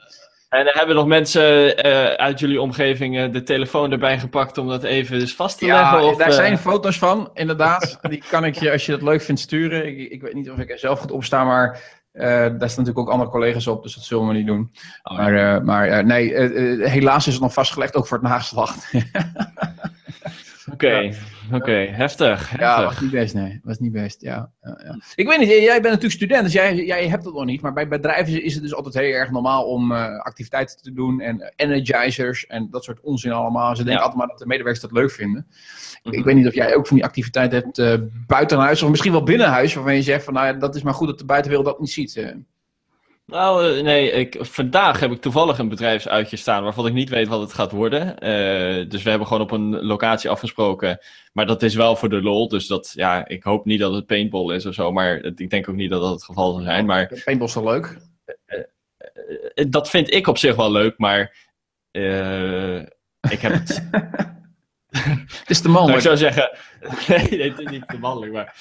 En 0.49 0.67
hebben 0.67 0.95
nog 0.95 1.05
mensen 1.05 1.75
uit 2.17 2.39
jullie 2.39 2.61
omgeving 2.61 3.31
de 3.31 3.43
telefoon 3.43 3.91
erbij 3.91 4.19
gepakt 4.19 4.57
om 4.57 4.67
dat 4.67 4.83
even 4.83 5.19
dus 5.19 5.35
vast 5.35 5.57
te 5.57 5.65
leggen? 5.65 5.99
Ja, 5.99 6.05
Of, 6.05 6.17
daar 6.17 6.31
zijn 6.31 6.57
foto's 6.57 6.97
van, 6.97 7.29
inderdaad. 7.33 7.99
Die 8.01 8.23
kan 8.29 8.45
ik 8.45 8.55
je, 8.55 8.71
als 8.71 8.85
je 8.85 8.91
dat 8.91 9.01
leuk 9.01 9.21
vindt, 9.21 9.41
sturen. 9.41 9.87
Ik, 9.87 10.11
ik 10.11 10.21
weet 10.21 10.33
niet 10.33 10.49
of 10.49 10.57
ik 10.57 10.69
er 10.69 10.79
zelf 10.79 10.99
goed 10.99 11.11
op 11.11 11.23
sta, 11.23 11.43
maar 11.43 11.79
eh, 12.11 12.27
daar 12.29 12.49
staan 12.49 12.59
natuurlijk 12.59 12.97
ook 12.97 13.09
andere 13.09 13.29
collega's 13.29 13.67
op, 13.67 13.83
dus 13.83 13.95
dat 13.95 14.03
zullen 14.03 14.27
we 14.27 14.33
niet 14.33 14.47
doen. 14.47 14.71
oh, 15.03 15.17
ja. 15.17 15.23
Maar, 15.23 15.55
eh, 15.55 15.63
maar 15.63 15.87
eh, 15.87 16.05
nee, 16.05 16.39
helaas 16.89 17.27
is 17.27 17.33
het 17.33 17.41
nog 17.41 17.53
vastgelegd, 17.53 17.95
ook 17.95 18.07
voor 18.07 18.17
het 18.17 18.27
nageslacht. 18.27 18.91
Oké, 20.87 21.15
oké, 21.51 21.71
heftig. 21.71 22.57
ja, 22.59 22.75
heftig. 22.75 22.85
was 22.85 23.01
niet 23.01 23.11
best, 23.11 23.33
nee. 23.33 23.59
Was 23.63 23.79
niet 23.79 23.91
best, 23.91 24.21
ja. 24.21 24.51
ja, 24.61 24.79
ja. 24.83 24.99
Ik 25.15 25.27
weet 25.27 25.39
niet, 25.39 25.47
jij 25.47 25.61
jij 25.61 25.73
bent 25.73 25.83
natuurlijk 25.83 26.13
student, 26.13 26.43
dus 26.43 26.53
jij, 26.53 26.75
jij 26.75 27.07
hebt 27.07 27.23
dat 27.23 27.33
nog 27.33 27.45
niet. 27.45 27.61
Maar 27.61 27.73
bij 27.73 27.87
bedrijven 27.87 28.43
is 28.43 28.53
het 28.53 28.63
dus 28.63 28.73
altijd 28.73 28.93
heel 28.93 29.13
erg 29.13 29.31
normaal 29.31 29.63
om 29.65 29.91
eh, 29.91 30.19
activiteiten 30.19 30.77
te 30.81 30.93
doen 30.93 31.19
en 31.21 31.41
eh, 31.41 31.49
energizers 31.55 32.47
en 32.47 32.67
dat 32.71 32.83
soort 32.83 32.99
onzin 33.01 33.31
allemaal. 33.31 33.75
Ze 33.75 33.83
denken 33.83 33.93
Ja. 33.93 33.99
altijd 33.99 34.17
maar 34.17 34.27
dat 34.27 34.39
de 34.39 34.45
medewerkers 34.45 34.83
dat 34.83 34.91
leuk 34.91 35.11
vinden. 35.11 35.47
Mhm. 36.03 36.15
Ik 36.15 36.23
weet 36.23 36.35
niet 36.35 36.47
of 36.47 36.53
jij 36.53 36.75
ook 36.75 36.87
van 36.87 36.95
die 36.95 37.05
activiteiten 37.05 37.59
hebt 37.59 37.77
eh 37.77 37.93
buiten 38.27 38.57
huis 38.59 38.83
of 38.83 38.89
misschien 38.89 39.11
wel 39.11 39.23
binnen 39.23 39.47
huis, 39.47 39.73
waarvan 39.73 39.95
je 39.95 40.01
zegt 40.01 40.23
van 40.23 40.33
nou 40.33 40.45
ja, 40.45 40.53
dat 40.53 40.75
is 40.75 40.81
maar 40.81 40.93
goed 40.93 41.07
dat 41.07 41.19
de 41.19 41.25
buitenwereld 41.25 41.67
dat 41.67 41.79
niet 41.79 41.91
ziet. 41.91 42.33
Nou, 43.31 43.77
eh, 43.77 43.83
nee, 43.83 44.11
ik, 44.11 44.37
vandaag 44.39 44.99
heb 44.99 45.11
ik 45.11 45.21
toevallig 45.21 45.57
een 45.57 45.69
bedrijfsuitje 45.69 46.37
staan 46.37 46.63
waarvan 46.63 46.87
ik 46.87 46.93
niet 46.93 47.09
weet 47.09 47.27
wat 47.27 47.41
het 47.41 47.53
gaat 47.53 47.71
worden. 47.71 48.19
Eh, 48.19 48.89
dus 48.89 49.03
we 49.03 49.09
hebben 49.09 49.27
gewoon 49.27 49.43
op 49.43 49.51
een 49.51 49.83
locatie 49.83 50.29
afgesproken. 50.29 50.99
Maar 51.33 51.45
dat 51.45 51.63
is 51.63 51.75
wel 51.75 51.95
voor 51.95 52.09
de 52.09 52.21
lol. 52.21 52.47
Dus 52.47 52.67
dat, 52.67 52.91
ja, 52.95 53.27
ik 53.27 53.43
hoop 53.43 53.65
niet 53.65 53.79
dat 53.79 53.93
het 53.93 54.05
paintball 54.05 54.55
is 54.55 54.65
of 54.65 54.73
zo. 54.73 54.91
Maar 54.91 55.17
het- 55.17 55.39
ik 55.39 55.49
denk 55.49 55.69
ook 55.69 55.75
niet 55.75 55.89
dat 55.89 56.01
dat 56.01 56.11
het 56.11 56.23
geval 56.23 56.51
zal 56.53 56.61
zijn. 56.61 56.85
Maar 56.85 57.21
Paintball 57.23 57.47
is 57.47 57.53
wel 57.53 57.63
leuk. 57.63 57.97
eh, 58.45 59.65
dat 59.69 59.89
vind 59.89 60.13
ik 60.13 60.27
op 60.27 60.37
zich 60.37 60.55
wel 60.55 60.71
leuk. 60.71 60.97
Maar 60.97 61.21
ik 63.29 63.39
heb 63.39 63.51
het. 63.51 63.81
Het 65.39 65.49
is 65.49 65.61
te 65.61 65.67
Nou, 65.69 65.77
ik 65.89 65.93
mannelijk. 65.93 66.01
zou 66.01 66.17
zeggen. 66.17 66.57
Nee, 67.07 67.29
nee, 67.39 67.49
het 67.49 67.59
is 67.59 67.69
niet 67.69 67.87
te 67.87 67.97
mannelijk. 67.99 68.33
Maar 68.33 68.55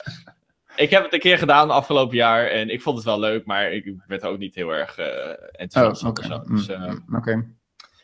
ik 0.77 0.91
heb 0.91 1.03
het 1.03 1.12
een 1.12 1.21
keer 1.21 1.39
gedaan 1.39 1.71
afgelopen 1.71 2.17
jaar. 2.17 2.47
En 2.47 2.69
ik 2.69 2.83
vond 2.83 2.97
het 2.97 3.05
wel 3.05 3.19
leuk. 3.19 3.47
Maar 3.47 3.73
ik 3.73 3.95
werd 4.07 4.23
er 4.23 4.29
ook 4.29 4.39
niet 4.39 4.55
heel 4.55 4.71
erg 4.75 4.99
eh 4.99 5.61
enthousiast 5.61 6.05
Oh, 6.05 6.25
zo. 6.25 6.43
Mm, 6.45 6.57
Dus, 6.57 6.69
eh, 6.69 6.93
mm. 7.07 7.59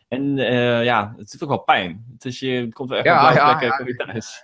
En 0.08 0.38
eh, 0.38 0.84
ja, 0.84 1.14
het 1.16 1.30
doet 1.30 1.42
ook 1.42 1.48
wel 1.48 1.62
pijn. 1.62 2.06
Het 2.12 2.24
is, 2.24 2.40
je 2.40 2.68
komt 2.72 2.88
wel 2.88 2.98
echt 2.98 3.06
Ja, 3.06 3.28
op 3.28 3.34
ja, 3.88 3.94
thuis. 3.96 4.42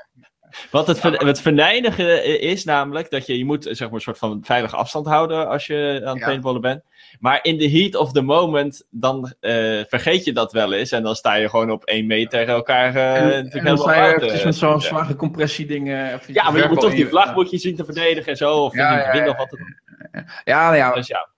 Wat 0.71 0.87
het, 0.87 1.01
ver- 1.01 1.27
het 1.27 2.41
is 2.41 2.65
namelijk 2.65 3.11
dat 3.11 3.27
je, 3.27 3.39
je 3.39 3.45
moet 3.45 3.65
zeg 3.65 3.79
maar, 3.81 3.93
een 3.93 4.01
soort 4.01 4.19
van 4.19 4.41
veilige 4.45 4.77
afstand 4.77 5.07
houden 5.07 5.49
als 5.49 5.67
je 5.67 6.01
aan 6.05 6.17
het 6.17 6.25
paintballen 6.25 6.61
bent. 6.61 6.83
Maar 7.21 7.39
in 7.43 7.59
the 7.59 7.71
heat 7.71 7.95
of 7.95 8.13
the 8.13 8.23
moment, 8.23 8.87
dan 8.91 9.33
eh, 9.41 9.53
vergeet 9.89 10.25
je 10.25 10.33
dat 10.33 10.53
wel 10.53 10.73
eens. 10.73 10.93
En 10.93 11.03
dan 11.03 11.15
sta 11.15 11.35
je 11.35 11.49
gewoon 11.49 11.71
op 11.71 11.85
één 11.85 12.07
meter 12.07 12.49
elkaar 12.49 12.95
eh 12.95 13.37
En, 13.37 13.51
en 13.51 13.65
dan 13.65 13.79
sta 13.79 14.07
je 14.07 14.15
eh, 14.15 14.45
met 14.45 14.57
zo'n 14.57 14.81
zware 14.81 15.17
compressiedingen. 15.17 16.15
even 16.15 16.35
Ja, 16.35 16.51
maar 16.51 16.63
je 16.63 16.69
moet 16.69 16.81
toch 16.81 16.95
die 16.95 17.09
vlag 17.09 17.35
moet 17.35 17.51
je 17.51 17.59
zien 17.59 17.77
te 17.77 17.85
verdedigen 17.85 18.31
en 18.31 18.37
zo. 18.37 18.57
Of 18.57 18.75
Ja, 18.75 18.99
ja, 18.99 19.15
ja. 19.15 19.29
of 19.29 19.37
wat 19.37 19.53
ook. 19.53 19.61
Ja, 20.45 20.65
nou 20.65 20.77
ja. 20.77 20.93
Dus 20.93 21.07
ja. 21.07 21.29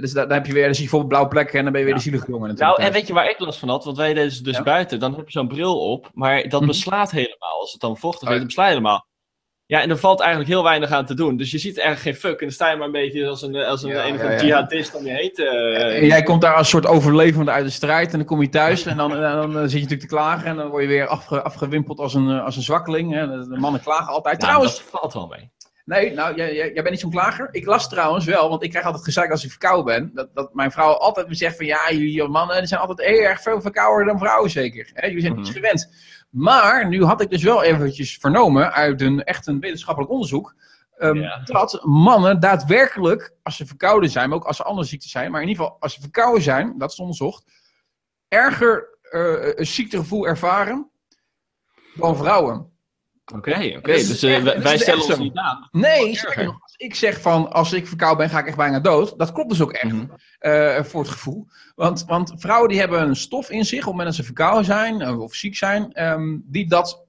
Dus 0.00 0.12
daar, 0.12 0.28
daar 0.28 0.36
heb 0.36 0.46
je 0.46 0.52
weer, 0.52 0.64
dan 0.64 0.74
zie 0.74 0.84
je 0.84 0.90
bijvoorbeeld 0.90 1.08
blauwe 1.12 1.28
plekken 1.28 1.58
en 1.58 1.64
dan 1.64 1.72
ben 1.72 1.80
je 1.80 1.86
weer 1.86 1.96
Ja. 1.96 2.02
de 2.02 2.08
zielige 2.10 2.30
jongen 2.30 2.54
Nou, 2.54 2.82
en 2.82 2.92
weet 2.92 3.06
je 3.06 3.12
waar 3.12 3.30
ik 3.30 3.38
last 3.38 3.58
van 3.58 3.68
had? 3.68 3.84
Want 3.84 3.96
wij 3.96 4.08
deden 4.14 4.28
dus, 4.28 4.40
dus 4.40 4.56
Ja. 4.56 4.62
buiten. 4.62 4.98
Dan 5.00 5.14
heb 5.14 5.24
je 5.26 5.32
zo'n 5.32 5.48
bril 5.48 5.78
op, 5.90 6.10
maar 6.14 6.48
dat 6.48 6.60
Mhm. 6.60 6.68
beslaat 6.68 7.10
helemaal. 7.10 7.60
Als 7.60 7.72
het 7.72 7.80
dan 7.80 7.96
vochtig 7.96 8.22
Oh, 8.22 8.28
ja. 8.32 8.36
dan 8.38 8.46
beslaat 8.46 8.68
helemaal. 8.68 9.06
Ja, 9.66 9.80
en 9.80 9.90
er 9.90 9.98
valt 9.98 10.20
eigenlijk 10.20 10.50
heel 10.50 10.62
weinig 10.62 10.90
aan 10.90 11.06
te 11.06 11.14
doen. 11.14 11.36
Dus 11.36 11.50
je 11.50 11.58
ziet 11.58 11.78
eigenlijk 11.78 12.06
geen 12.18 12.30
fuck. 12.30 12.38
En 12.40 12.46
dan 12.46 12.54
sta 12.54 12.70
je 12.70 12.76
maar 12.76 12.86
een 12.86 12.92
beetje 12.92 13.28
als 13.28 13.42
een, 13.42 13.56
als 13.56 13.82
een, 13.82 13.90
Ja, 13.90 14.36
jihadist 14.40 14.94
om 14.94 15.04
je 15.04 15.10
heen 15.10 15.30
te... 15.32 15.44
En 16.00 16.06
jij 16.06 16.22
komt 16.22 16.40
daar 16.40 16.54
als 16.54 16.68
soort 16.68 16.86
overlevende 16.86 17.50
uit 17.50 17.64
de 17.64 17.70
strijd 17.70 18.12
en 18.12 18.18
dan 18.18 18.26
kom 18.26 18.40
je 18.42 18.48
thuis 18.48 18.86
en 18.86 18.96
dan, 18.96 19.14
en 19.14 19.20
dan 19.20 19.50
eh, 19.56 19.60
zit 19.62 19.70
je 19.70 19.74
natuurlijk 19.76 20.00
te 20.00 20.06
klagen 20.06 20.46
en 20.46 20.56
dan 20.56 20.68
word 20.68 20.82
je 20.82 20.88
weer 20.88 21.06
afge, 21.06 21.42
afgewimpeld 21.42 21.98
als 21.98 22.14
een, 22.14 22.30
eh, 22.30 22.44
als 22.44 22.56
een 22.56 22.62
zwakkeling. 22.62 23.12
Hè. 23.12 23.26
De 23.26 23.56
mannen 23.58 23.80
klagen 23.82 24.12
altijd. 24.12 24.40
Nou, 24.40 24.50
Trouwens, 24.50 24.80
valt 24.80 25.12
wel 25.12 25.26
mee. 25.26 25.50
Nee, 25.84 26.12
nou, 26.12 26.34
jij, 26.34 26.54
jij, 26.54 26.72
bent 26.72 26.90
niet 26.90 27.00
zo'n 27.00 27.10
klager. 27.10 27.48
Ik 27.50 27.64
las 27.66 27.88
trouwens 27.88 28.24
wel, 28.24 28.48
want 28.48 28.62
ik 28.62 28.70
krijg 28.70 28.84
altijd 28.84 29.04
gezeik 29.04 29.30
als 29.30 29.44
ik 29.44 29.50
verkouden 29.50 29.84
ben. 29.84 30.10
Dat, 30.14 30.34
dat 30.34 30.54
mijn 30.54 30.70
vrouw 30.72 30.92
altijd 30.92 31.28
me 31.28 31.34
zegt 31.34 31.56
van, 31.56 31.66
ja, 31.66 31.90
jullie 31.90 32.28
mannen 32.28 32.66
zijn 32.68 32.80
altijd 32.80 33.08
heel 33.08 33.20
erg 33.20 33.42
veel 33.42 33.60
verkouden 33.60 34.06
dan 34.06 34.18
vrouwen 34.18 34.50
zeker. 34.50 34.90
Hè? 34.92 35.06
Jullie 35.06 35.20
zijn 35.22 35.34
niet 35.36 35.44
Mhm. 35.44 35.54
gewend. 35.54 35.92
Maar 36.30 36.88
nu 36.88 37.04
had 37.04 37.20
ik 37.20 37.30
dus 37.30 37.42
wel 37.42 37.62
eventjes 37.62 38.16
vernomen 38.16 38.72
uit 38.72 39.00
een 39.00 39.24
echt 39.24 39.46
een 39.46 39.60
wetenschappelijk 39.60 40.12
onderzoek. 40.12 40.54
ehm, 40.98 41.16
Ja. 41.16 41.40
Dat 41.44 41.80
mannen 41.82 42.40
daadwerkelijk, 42.40 43.32
als 43.42 43.56
ze 43.56 43.66
verkouden 43.66 44.10
zijn, 44.10 44.28
maar 44.28 44.38
ook 44.38 44.44
als 44.44 44.56
ze 44.56 44.62
andere 44.62 44.86
ziektes 44.86 45.10
zijn, 45.10 45.30
maar 45.30 45.42
in 45.42 45.48
ieder 45.48 45.62
geval 45.64 45.80
als 45.80 45.94
ze 45.94 46.00
verkouden 46.00 46.42
zijn, 46.42 46.74
dat 46.78 46.92
is 46.92 46.98
onderzocht, 46.98 47.44
erger 48.28 48.98
eh, 49.10 49.54
een 49.54 49.66
ziektegevoel 49.66 50.26
ervaren 50.26 50.90
dan 51.94 52.16
vrouwen. 52.16 52.72
Oké, 53.34 53.74
oké. 53.76 53.92
Dus 53.92 54.22
eh, 54.22 54.34
echt- 54.46 54.62
wij- 54.62 54.78
stellen 54.78 55.04
ons 55.04 55.18
niet 55.18 55.36
aan. 55.36 55.68
Nee, 55.72 56.20
Nog 56.36 56.60
als 56.62 56.74
ik 56.76 56.94
zeg 56.94 57.20
van 57.20 57.52
als 57.52 57.72
ik 57.72 57.86
verkouden 57.86 58.18
ben, 58.18 58.30
ga 58.34 58.38
ik 58.40 58.46
echt 58.46 58.56
bijna 58.56 58.80
dood. 58.80 59.18
Dat 59.18 59.32
klopt 59.32 59.48
dus 59.50 59.60
ook 59.60 59.72
echt 59.72 59.92
Mhm. 59.92 60.04
eh, 60.38 60.82
voor 60.84 61.00
het 61.00 61.10
gevoel. 61.10 61.46
Want, 61.74 62.04
want 62.06 62.32
vrouwen 62.36 62.68
die 62.68 62.78
hebben 62.78 63.02
een 63.02 63.16
stof 63.16 63.50
in 63.50 63.64
zich, 63.64 63.78
op 63.78 63.84
het 63.84 63.90
moment 63.90 64.06
dat 64.06 64.16
ze 64.16 64.24
verkouden 64.24 64.64
zijn 64.64 65.00
eh, 65.00 65.20
of 65.20 65.34
ziek 65.34 65.56
zijn, 65.56 65.92
ehm, 65.92 66.36
die 66.44 66.66
dat 66.68 67.06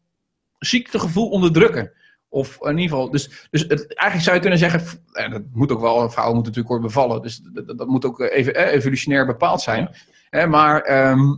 ziektegevoel 0.59 1.29
onderdrukken. 1.29 1.91
Of 2.29 2.57
in 2.61 2.77
ieder 2.77 2.81
geval, 2.97 3.09
dus, 3.11 3.47
dus 3.51 3.61
het, 3.61 3.95
eigenlijk 3.95 4.21
zou 4.21 4.35
je 4.35 4.41
kunnen 4.41 4.59
zeggen, 4.59 5.01
eh, 5.11 5.31
dat 5.31 5.41
moet 5.53 5.71
ook 5.71 5.81
wel, 5.81 6.01
een 6.01 6.11
vrouw 6.11 6.27
moet 6.33 6.43
natuurlijk 6.43 6.67
worden 6.67 6.87
bevallen, 6.87 7.21
dus 7.21 7.41
dat, 7.53 7.87
moet 7.87 8.05
ook 8.05 8.19
even, 8.19 8.55
eh, 8.55 8.73
evolutionair 8.73 9.25
bepaald 9.25 9.61
zijn. 9.61 9.95
Hè, 10.29 10.47
maar 10.47 10.81
ehm, 10.81 11.35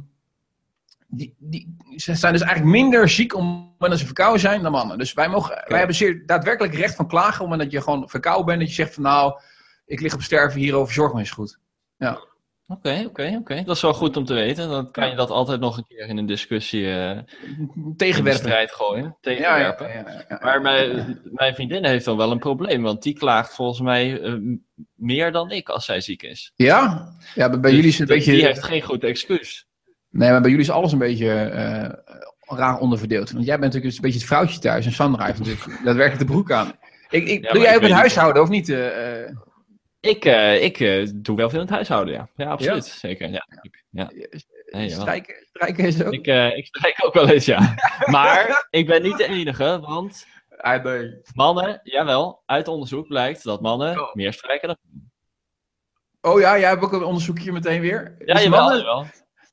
die, 1.08 1.36
die, 1.40 1.76
ze 1.96 2.16
zijn 2.16 2.34
dus 2.34 2.42
eigenlijk 2.42 2.78
minder 2.78 3.10
ziek 3.10 3.36
om 3.36 3.76
dat 3.78 4.00
ze 4.00 4.06
verkouden 4.06 4.40
zijn 4.42 4.62
dan 4.62 4.72
mannen. 4.72 4.98
Dus 4.98 5.14
wij, 5.14 5.30
mogen, 5.30 5.64
wij 5.68 5.78
hebben 5.78 5.96
zeer 5.96 6.26
daadwerkelijk 6.26 6.74
recht 6.76 6.96
van 6.96 7.08
klagen 7.08 7.44
moment 7.44 7.62
dat 7.62 7.72
je 7.72 7.82
gewoon 7.82 8.10
verkouden 8.10 8.46
bent. 8.46 8.60
Dat 8.60 8.70
je 8.70 8.76
zegt 8.76 8.94
van 8.94 9.04
nou, 9.04 9.40
ik 9.86 10.00
lig 10.00 10.14
op 10.14 10.22
sterven, 10.22 10.60
hierover 10.60 10.94
zorg 10.94 11.14
me 11.14 11.20
eens 11.20 11.32
goed. 11.32 11.60
Oké, 12.70 13.04
oké, 13.06 13.38
oké. 13.40 13.64
Dat 13.64 13.76
is 13.76 13.82
wel 13.82 13.94
goed 13.94 14.18
om 14.18 14.26
te 14.26 14.34
weten. 14.34 14.70
Dan 14.70 14.92
kan 14.92 15.10
je 15.10 15.16
dat 15.16 15.30
altijd 15.30 15.60
nog 15.60 15.78
een 15.78 15.86
keer 15.88 16.08
in 16.08 16.18
een 16.18 16.26
discussie 16.26 16.92
eh 16.92 17.10
in 17.10 17.72
de 17.76 17.94
Tegenwerpen. 17.96 18.42
strijd 18.42 18.72
gooien. 18.72 19.18
Ja, 19.22 19.32
ja, 19.32 19.74
Tegenwerpen. 19.76 19.88
ja, 19.88 19.94
ja, 19.94 20.26
ja. 20.30 20.40
Maar 20.42 20.62
mijn, 20.62 21.20
mijn 21.24 21.56
vriendin 21.56 21.86
heeft 21.86 22.06
dan 22.06 22.18
wel 22.18 22.32
een 22.32 22.40
probleem, 22.40 22.82
want 22.82 23.04
die 23.04 23.14
klaagt 23.14 23.54
volgens 23.54 23.80
mij 23.80 24.22
eh, 24.22 24.34
meer 24.96 25.32
dan 25.32 25.52
ik 25.52 25.70
als 25.70 25.86
zij 25.86 26.02
ziek 26.02 26.24
is. 26.24 26.52
Ja? 26.56 27.12
Ja, 27.36 27.50
bij, 27.50 27.60
Dus 27.60 27.72
jullie 27.72 27.88
is 27.88 28.00
het 28.00 28.10
een 28.10 28.16
beetje... 28.16 28.32
Die 28.32 28.46
heeft 28.46 28.64
geen 28.64 28.82
goed 28.82 29.04
excuus. 29.04 29.67
Nee, 30.18 30.32
maar 30.32 30.42
bij 30.42 30.50
jullie 30.50 30.66
is 30.66 30.72
alles 30.72 30.92
een 30.92 30.98
beetje 30.98 31.32
eh, 31.32 31.90
raar 32.58 32.80
onderverdeeld. 32.80 33.32
Want 33.32 33.46
jij 33.46 33.60
bent 33.60 33.74
natuurlijk 33.74 33.96
een 33.96 34.02
beetje 34.02 34.20
het 34.20 34.28
vrouwtje 34.28 34.60
thuis 34.60 34.86
en 34.86 34.92
Sandra 34.92 35.26
heeft 35.26 35.40
natuurlijk 35.40 35.66
daadwerkelijk 35.86 36.28
de 36.28 36.34
broek 36.34 36.52
aan. 36.52 36.72
Ik, 37.10 37.28
ik, 37.28 37.44
Ja, 37.44 37.52
doe 37.52 37.62
jij 37.62 37.76
ook 37.76 37.82
het 37.82 37.92
huishouden 37.92 38.42
of 38.42 38.50
niet? 38.50 38.70
eh, 38.70 39.24
eh? 39.24 39.34
Ik, 40.00 40.26
ik 40.62 41.12
doe 41.24 41.36
wel 41.38 41.50
veel 41.50 41.60
in 41.60 41.66
het 41.66 41.74
huishouden, 41.74 42.14
ja. 42.14 42.30
Ja, 42.36 42.50
absoluut. 42.50 42.86
Zeker, 42.86 43.30
ja. 43.30 43.48
Ja. 43.90 44.12
Nee, 44.66 44.90
strijken, 44.90 45.36
strijken 45.50 45.86
is 45.86 46.04
ook? 46.04 46.14
Ik, 46.14 46.28
eh, 46.28 46.58
ik 46.58 46.66
strijk 46.66 47.06
ook 47.06 47.14
wel 47.14 47.30
eens, 47.30 47.46
ja. 47.46 47.76
Maar 48.06 48.68
ik 48.70 48.88
ben 48.88 49.02
niet 49.02 49.18
de 49.18 49.28
enige, 49.28 49.80
want 49.80 50.28
mannen, 51.34 51.80
jawel, 51.84 52.42
uit 52.46 52.68
onderzoek 52.68 53.08
blijkt 53.08 53.44
dat 53.44 53.62
mannen 53.62 54.02
Oh. 54.02 54.14
meer 54.14 54.34
strijken 54.34 54.68
dan... 54.68 54.78
Oh 56.22 56.40
ja, 56.40 56.60
jij 56.60 56.70
hebt 56.70 56.84
ook 56.84 56.94
een 56.94 57.04
onderzoekje 57.04 57.52
meteen 57.52 57.82
weer. 57.82 58.16
Ja, 58.26 58.34
dus, 58.34 58.44
jawel, 58.44 58.60
mannen, 58.60 58.78
jawel. 58.78 59.06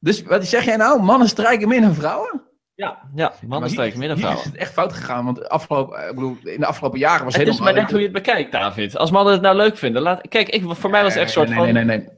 Dus 0.05 0.23
wat 0.23 0.47
zeg 0.47 0.65
jij 0.65 0.77
nou? 0.77 1.03
Mannen 1.03 1.29
strijken 1.29 1.69
meer 1.69 1.81
dan 1.81 1.95
vrouwen? 1.95 2.43
Ja, 2.75 2.99
ja 3.15 3.33
mannen 3.41 3.61
hier- 3.63 3.69
strijken 3.71 3.99
meer 3.99 4.09
dan 4.09 4.17
hier 4.17 4.27
vrouwen. 4.27 4.47
is 4.47 4.53
het 4.53 4.61
echt 4.61 4.73
fout 4.73 4.93
gegaan. 4.93 5.25
Want 5.25 5.49
afgelopen, 5.49 5.99
eh, 5.99 6.09
ik 6.09 6.15
bedoel, 6.15 6.37
in 6.43 6.61
de 6.61 6.67
afgelopen 6.67 6.99
jaren 6.99 7.25
was 7.25 7.35
Het 7.35 7.43
is 7.49 7.53
helemaal... 7.53 7.73
maar 7.73 7.83
net 7.83 7.91
hoe 7.91 8.01
je 8.01 8.05
het 8.05 8.15
bekijkt, 8.15 8.53
David. 8.53 8.97
Als 8.97 9.11
mannen 9.11 9.33
het 9.33 9.43
nou 9.43 9.57
leuk 9.57 9.77
vinden, 9.77 10.03
laat... 10.03 10.29
Kijk, 10.29 10.49
ik, 10.49 10.63
voor 10.67 10.91
mij 10.91 11.03
was 11.03 11.13
het 11.15 11.23
echt 11.23 11.29
een 11.37 11.37
soort 11.37 11.49
nee, 11.49 11.57
van... 11.59 11.65
Nee, 11.75 11.85
nee, 11.85 11.97
nee. 11.99 12.09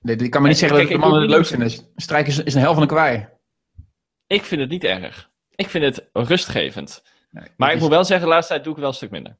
nee. 0.00 0.16
ik 0.16 0.30
kan 0.30 0.42
me 0.42 0.48
niet 0.48 0.60
Nee, 0.60 0.68
zeggen 0.70 0.76
kijk, 0.78 0.88
dat 0.88 0.98
de 1.00 1.04
mannen 1.06 1.20
het 1.22 1.30
leuk 1.30 1.46
vinden. 1.46 1.70
Strijken 1.96 2.32
is, 2.32 2.42
is 2.42 2.54
een 2.54 2.60
hel 2.60 2.72
van 2.72 2.82
een 2.82 2.88
kwaai. 2.88 3.28
Ik 4.26 4.42
vind 4.42 4.60
het 4.60 4.70
niet 4.70 4.84
erg. 4.84 5.30
Ik 5.54 5.68
vind 5.68 5.84
het 5.84 6.08
rustgevend. 6.12 7.02
Nee, 7.30 7.44
Maar 7.56 7.68
ik 7.68 7.74
is- 7.74 7.80
moet 7.80 7.90
wel 7.90 8.04
zeggen, 8.04 8.26
de 8.26 8.32
laatste 8.32 8.52
tijd 8.52 8.64
doe 8.64 8.72
ik 8.74 8.78
wel 8.78 8.88
een 8.88 8.94
stuk 8.94 9.10
minder. 9.10 9.36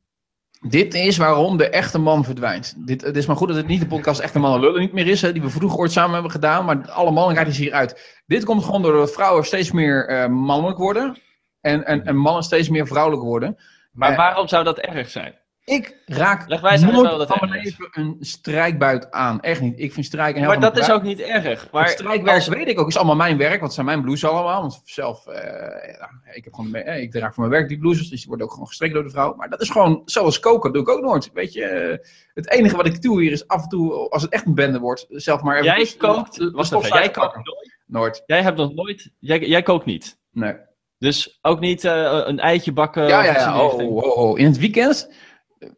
Dit 0.69 0.95
is 0.95 1.17
waarom 1.17 1.57
de 1.57 1.69
echte 1.69 1.99
man 1.99 2.25
verdwijnt. 2.25 2.87
Dit, 2.87 3.01
het 3.03 3.17
is 3.17 3.27
maar 3.27 3.37
goed 3.37 3.49
dat 3.49 3.57
het 3.57 3.67
niet 3.67 3.81
de 3.81 3.87
podcast 3.87 4.21
Echte 4.21 4.39
Mannen 4.39 4.61
Lullen 4.61 4.81
niet 4.81 4.93
meer 4.93 5.07
is, 5.07 5.23
hè, 5.23 5.33
die 5.33 5.43
we 5.43 5.51
vroeger 5.51 5.79
ooit 5.79 5.93
samen 5.93 6.13
hebben 6.13 6.31
gedaan. 6.31 6.65
Maar 6.65 6.91
alle 6.91 7.11
mannelijkheid 7.11 7.49
is 7.49 7.59
hieruit. 7.59 8.23
Dit 8.27 8.45
komt 8.45 8.65
gewoon 8.65 8.83
doordat 8.83 9.13
vrouwen 9.13 9.45
steeds 9.45 9.71
meer 9.73 10.09
eh, 10.09 10.29
mannelijk 10.29 10.79
worden. 10.79 11.17
En, 11.61 11.87
en, 11.87 12.05
en 12.05 12.17
mannen 12.17 12.43
steeds 12.43 12.69
meer 12.69 12.87
vrouwelijk 12.87 13.23
worden. 13.23 13.57
Maar 13.93 14.11
Eh, 14.11 14.17
waarom 14.17 14.49
zou 14.49 14.65
dat 14.65 14.79
erg 14.79 15.11
zijn? 15.11 15.35
Ik 15.65 15.97
raak 16.07 16.49
nooit 16.49 16.81
dat 16.93 17.27
van 17.27 17.49
mijn 17.49 17.63
leven 17.63 17.89
een 17.93 18.17
strijkbuit 18.21 19.11
aan. 19.11 19.41
Echt 19.41 19.61
niet. 19.61 19.81
Ik 19.81 19.93
vind 19.93 20.07
strijken 20.07 20.41
heel 20.41 20.49
Maar 20.51 20.61
dat 20.61 20.79
is 20.79 20.91
ook 20.91 21.03
niet 21.03 21.21
erg. 21.21 21.69
Maar 21.73 21.89
strijkwerk 21.89 22.37
als- 22.37 22.49
weet 22.49 22.69
ik 22.69 22.81
ook, 22.81 22.89
is 22.89 22.97
allemaal 22.97 23.17
mijn 23.17 23.37
werk, 23.37 23.51
want 23.51 23.63
het 23.63 23.73
zijn 23.73 23.87
mijn 23.87 24.03
blouses 24.03 24.29
allemaal. 24.29 24.61
Want 24.61 24.81
zelf, 24.85 25.27
eh, 25.27 25.99
ja, 25.99 26.11
ik, 26.33 26.45
heb 26.45 26.55
gewoon, 26.55 26.75
eh, 26.75 27.03
ik 27.03 27.11
draag 27.11 27.35
voor 27.35 27.45
mijn 27.49 27.57
werk 27.59 27.69
die 27.69 27.79
blouses, 27.79 28.09
dus 28.09 28.19
die 28.19 28.29
worden 28.29 28.47
ook 28.47 28.53
gewoon 28.53 28.67
gestrekt 28.69 28.95
door 28.95 29.03
de 29.03 29.11
vrouw. 29.11 29.35
Maar 29.35 29.49
dat 29.51 29.61
is 29.61 29.71
gewoon, 29.71 30.03
zoals 30.05 30.41
koken, 30.41 30.73
doe 30.73 30.83
ik 30.83 30.89
ook 30.89 31.03
nooit. 31.03 31.31
Weet 31.33 31.53
je, 31.53 31.65
eh, 31.65 32.07
het 32.35 32.51
enige 32.51 32.77
wat 32.77 32.87
ik 32.87 33.03
doe 33.03 33.21
hier 33.23 33.33
is 33.33 33.49
af 33.49 33.63
en 33.63 33.69
toe, 33.69 34.11
als 34.11 34.23
het 34.23 34.33
echt 34.33 34.47
een 34.47 34.55
bende 34.55 34.79
wordt, 34.79 35.07
zelf 35.09 35.43
maar 35.43 35.55
even... 35.61 35.77
Jij 35.79 35.95
kookt, 35.99 36.35
stof 36.35 36.85
even, 36.85 36.99
jij 36.99 37.11
kookt 37.11 37.35
nooit. 37.35 37.77
Nooit, 37.87 38.23
Jij 38.27 38.43
hebt 38.43 38.57
nog 38.57 38.75
nooit, 38.75 39.11
jij, 39.19 39.39
jij 39.39 39.63
kookt 39.63 39.85
niet. 39.85 40.19
nee. 40.31 40.55
Dus 40.99 41.39
ook 41.43 41.61
niet 41.61 41.85
eh, 41.85 42.21
een 42.25 42.39
eitje 42.39 42.73
bakken 42.73 43.07
ja, 43.07 43.25
ja, 43.25 43.33
ja. 43.33 43.63
Oh, 43.65 43.79
oh, 43.79 44.17
oh. 44.17 44.39
In 44.39 44.47
het 44.47 44.59
weekend 44.59 45.13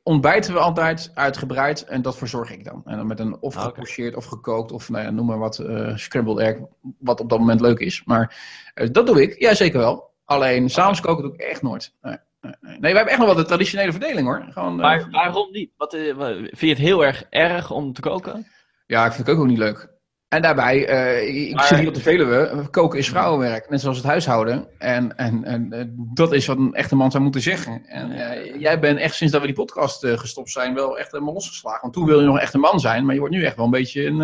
ontbijten 0.02 0.52
we 0.52 0.58
altijd 0.58 1.10
uitgebreid 1.14 1.84
en 1.84 2.02
dat 2.02 2.16
verzorg 2.16 2.50
ik 2.52 2.64
dan. 2.64 2.82
En 2.84 2.96
dan 2.96 3.06
met 3.06 3.20
een 3.20 3.36
of 3.40 3.56
Ah, 3.56 3.62
gepocheerd 3.62 4.16
of 4.16 4.24
gekookt 4.24 4.72
of 4.72 4.88
nou 4.88 5.04
ja, 5.04 5.10
noem 5.10 5.26
maar 5.26 5.38
wat, 5.38 5.58
eh 5.58 5.96
scrambled 5.96 6.38
egg, 6.38 6.56
wat 6.98 7.20
op 7.20 7.28
dat 7.28 7.38
moment 7.38 7.60
leuk 7.60 7.78
is. 7.78 8.02
Maar 8.04 8.36
eh, 8.74 8.88
dat 8.92 9.06
doe 9.06 9.22
ik, 9.22 9.40
ja 9.40 9.54
zeker 9.54 9.78
wel. 9.78 10.10
Alleen 10.24 10.70
s'avonds 10.70 11.00
koken 11.00 11.22
doe 11.24 11.32
ik 11.34 11.40
echt 11.40 11.62
nooit. 11.62 11.94
Nee, 12.02 12.16
nee, 12.40 12.52
nee. 12.60 12.70
nee, 12.70 12.80
wij 12.80 12.90
hebben 12.92 13.08
echt 13.12 13.18
nog 13.18 13.26
wel 13.26 13.36
de 13.36 13.44
traditionele 13.44 13.90
verdeling 13.92 14.26
hoor. 14.26 14.46
Gewoon, 14.50 14.72
eh, 14.72 14.80
Maar 14.80 15.08
waarom 15.10 15.50
niet? 15.52 15.70
Wat, 15.76 15.92
wa- 16.16 16.34
vind 16.34 16.60
je 16.60 16.68
het 16.68 16.78
heel 16.78 17.04
erg 17.04 17.24
erg 17.30 17.70
om 17.70 17.92
te 17.92 18.00
koken? 18.00 18.46
Ja, 18.86 19.06
ik 19.06 19.12
vind 19.12 19.26
het 19.26 19.36
ook 19.36 19.46
niet 19.46 19.58
leuk. 19.58 19.94
En 20.28 20.42
daarbij, 20.42 20.88
eh, 20.88 21.50
ik 21.50 21.60
zit 21.60 21.78
hier 21.78 21.88
op 21.88 21.94
de 21.94 22.00
Veluwe, 22.00 22.68
koken 22.70 22.98
is 22.98 23.08
vrouwenwerk, 23.08 23.70
net 23.70 23.80
zoals 23.80 23.96
het 23.96 24.06
huishouden. 24.06 24.68
En, 24.78 25.16
en, 25.16 25.44
en 25.44 25.72
eh, 25.72 25.84
dat 26.14 26.32
is 26.32 26.46
wat 26.46 26.58
een 26.58 26.74
echte 26.74 26.96
man 26.96 27.10
zou 27.10 27.22
moeten 27.22 27.40
zeggen. 27.40 27.86
En 27.86 28.10
eh, 28.10 28.60
jij 28.60 28.80
bent 28.80 28.98
echt 28.98 29.14
sinds 29.14 29.32
dat 29.32 29.40
we 29.40 29.46
die 29.46 29.56
podcast 29.56 30.06
gestopt 30.06 30.50
zijn 30.50 30.74
wel 30.74 30.98
echt 30.98 31.12
helemaal 31.12 31.32
losgeslagen. 31.32 31.80
Want 31.80 31.92
toen 31.92 32.04
wilde 32.06 32.22
je 32.22 32.28
nog 32.28 32.38
echt 32.38 32.54
een 32.54 32.60
man 32.60 32.80
zijn, 32.80 33.04
maar 33.04 33.14
je 33.14 33.20
wordt 33.20 33.34
nu 33.34 33.44
echt 33.44 33.56
wel 33.56 33.64
een 33.64 33.70
beetje 33.70 34.06
een, 34.06 34.20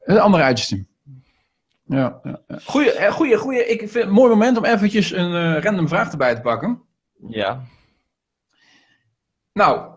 een 0.00 0.18
andere 0.18 0.42
uiterste. 0.42 0.86
Ja, 1.84 2.20
ja. 2.22 2.40
Goeie, 2.64 3.10
goeie, 3.10 3.36
goeie. 3.36 3.66
Ik 3.66 3.78
vind 3.78 3.94
het 3.94 4.02
een 4.02 4.10
mooi 4.10 4.30
moment 4.30 4.56
om 4.56 4.64
eventjes 4.64 5.12
een 5.12 5.60
random 5.60 5.88
vraag 5.88 6.10
erbij 6.10 6.34
te 6.34 6.40
pakken. 6.40 6.82
Ja. 7.28 7.64
Nou, 9.52 9.91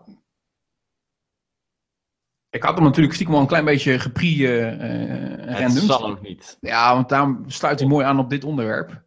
ik 2.56 2.62
had 2.62 2.74
hem 2.74 2.84
natuurlijk 2.84 3.14
stiekem 3.14 3.34
al 3.34 3.40
een 3.40 3.46
klein 3.46 3.64
beetje 3.64 3.98
geprie 3.98 4.58
eh 4.58 5.46
Het 5.48 5.58
random. 5.58 5.84
zal 5.86 6.06
ook 6.10 6.20
niet. 6.22 6.56
Ja, 6.60 6.94
want 6.94 7.08
daarom 7.08 7.44
sluit 7.46 7.78
hij 7.78 7.88
mooi 7.88 8.04
aan 8.06 8.18
op 8.18 8.30
dit 8.30 8.44
onderwerp. 8.44 9.02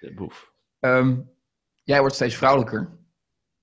De 0.00 0.14
boef. 0.14 0.52
Ehm, 0.80 1.16
jij 1.84 2.00
wordt 2.00 2.14
steeds 2.14 2.34
vrouwelijker. 2.34 2.98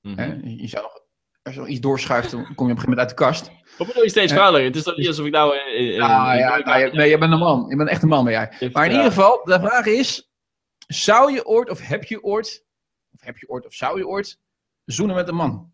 Mhm. 0.01 0.47
Je 0.47 0.67
zou 0.67 0.83
nog, 0.83 0.99
als 1.43 1.53
je 1.53 1.59
nog 1.59 1.69
iets 1.69 1.79
doorschuift, 1.79 2.31
dan 2.31 2.39
kom 2.41 2.47
je 2.47 2.53
op 2.55 2.59
een 2.61 2.67
gegeven 2.67 2.89
moment 2.89 2.99
uit 2.99 3.09
de 3.09 3.15
kast. 3.25 3.51
Hoe 3.77 3.87
bedoel 3.87 4.03
je 4.03 4.09
steeds 4.09 4.31
Eh, 4.31 4.37
vrouwelijker? 4.37 4.67
Het 4.69 4.79
is 4.79 4.83
toch 4.83 4.97
niet 4.97 5.07
alsof 5.07 5.25
ik 5.25 5.31
nou... 5.31 5.55
eh, 5.55 5.89
eh, 5.89 5.95
Ja, 5.95 6.35
eh, 6.37 6.65
nou, 6.65 6.79
je- 6.79 6.91
nee, 6.91 7.09
je 7.09 7.17
bent 7.17 7.31
een 7.31 7.39
man. 7.39 7.65
Je 7.69 7.75
bent 7.75 7.89
echt 7.89 8.01
een 8.03 8.09
man, 8.09 8.23
ben 8.23 8.33
jij. 8.33 8.69
Maar 8.73 8.85
in 8.85 8.91
ieder 8.91 9.05
geval, 9.05 9.41
de 9.43 9.59
vraag 9.59 9.85
is: 9.85 10.31
zou 10.87 11.31
je 11.31 11.45
ooit, 11.45 11.69
of 11.69 11.87
heb 11.87 12.03
je 12.03 12.23
ooit, 12.23 12.65
of 13.13 13.21
heb 13.23 13.37
je 13.37 13.49
ooit, 13.49 13.65
of 13.65 13.73
zou 13.73 13.97
je 13.97 14.07
ooit 14.07 14.39
zoenen 14.85 15.15
met 15.15 15.27
een 15.27 15.35
man? 15.35 15.72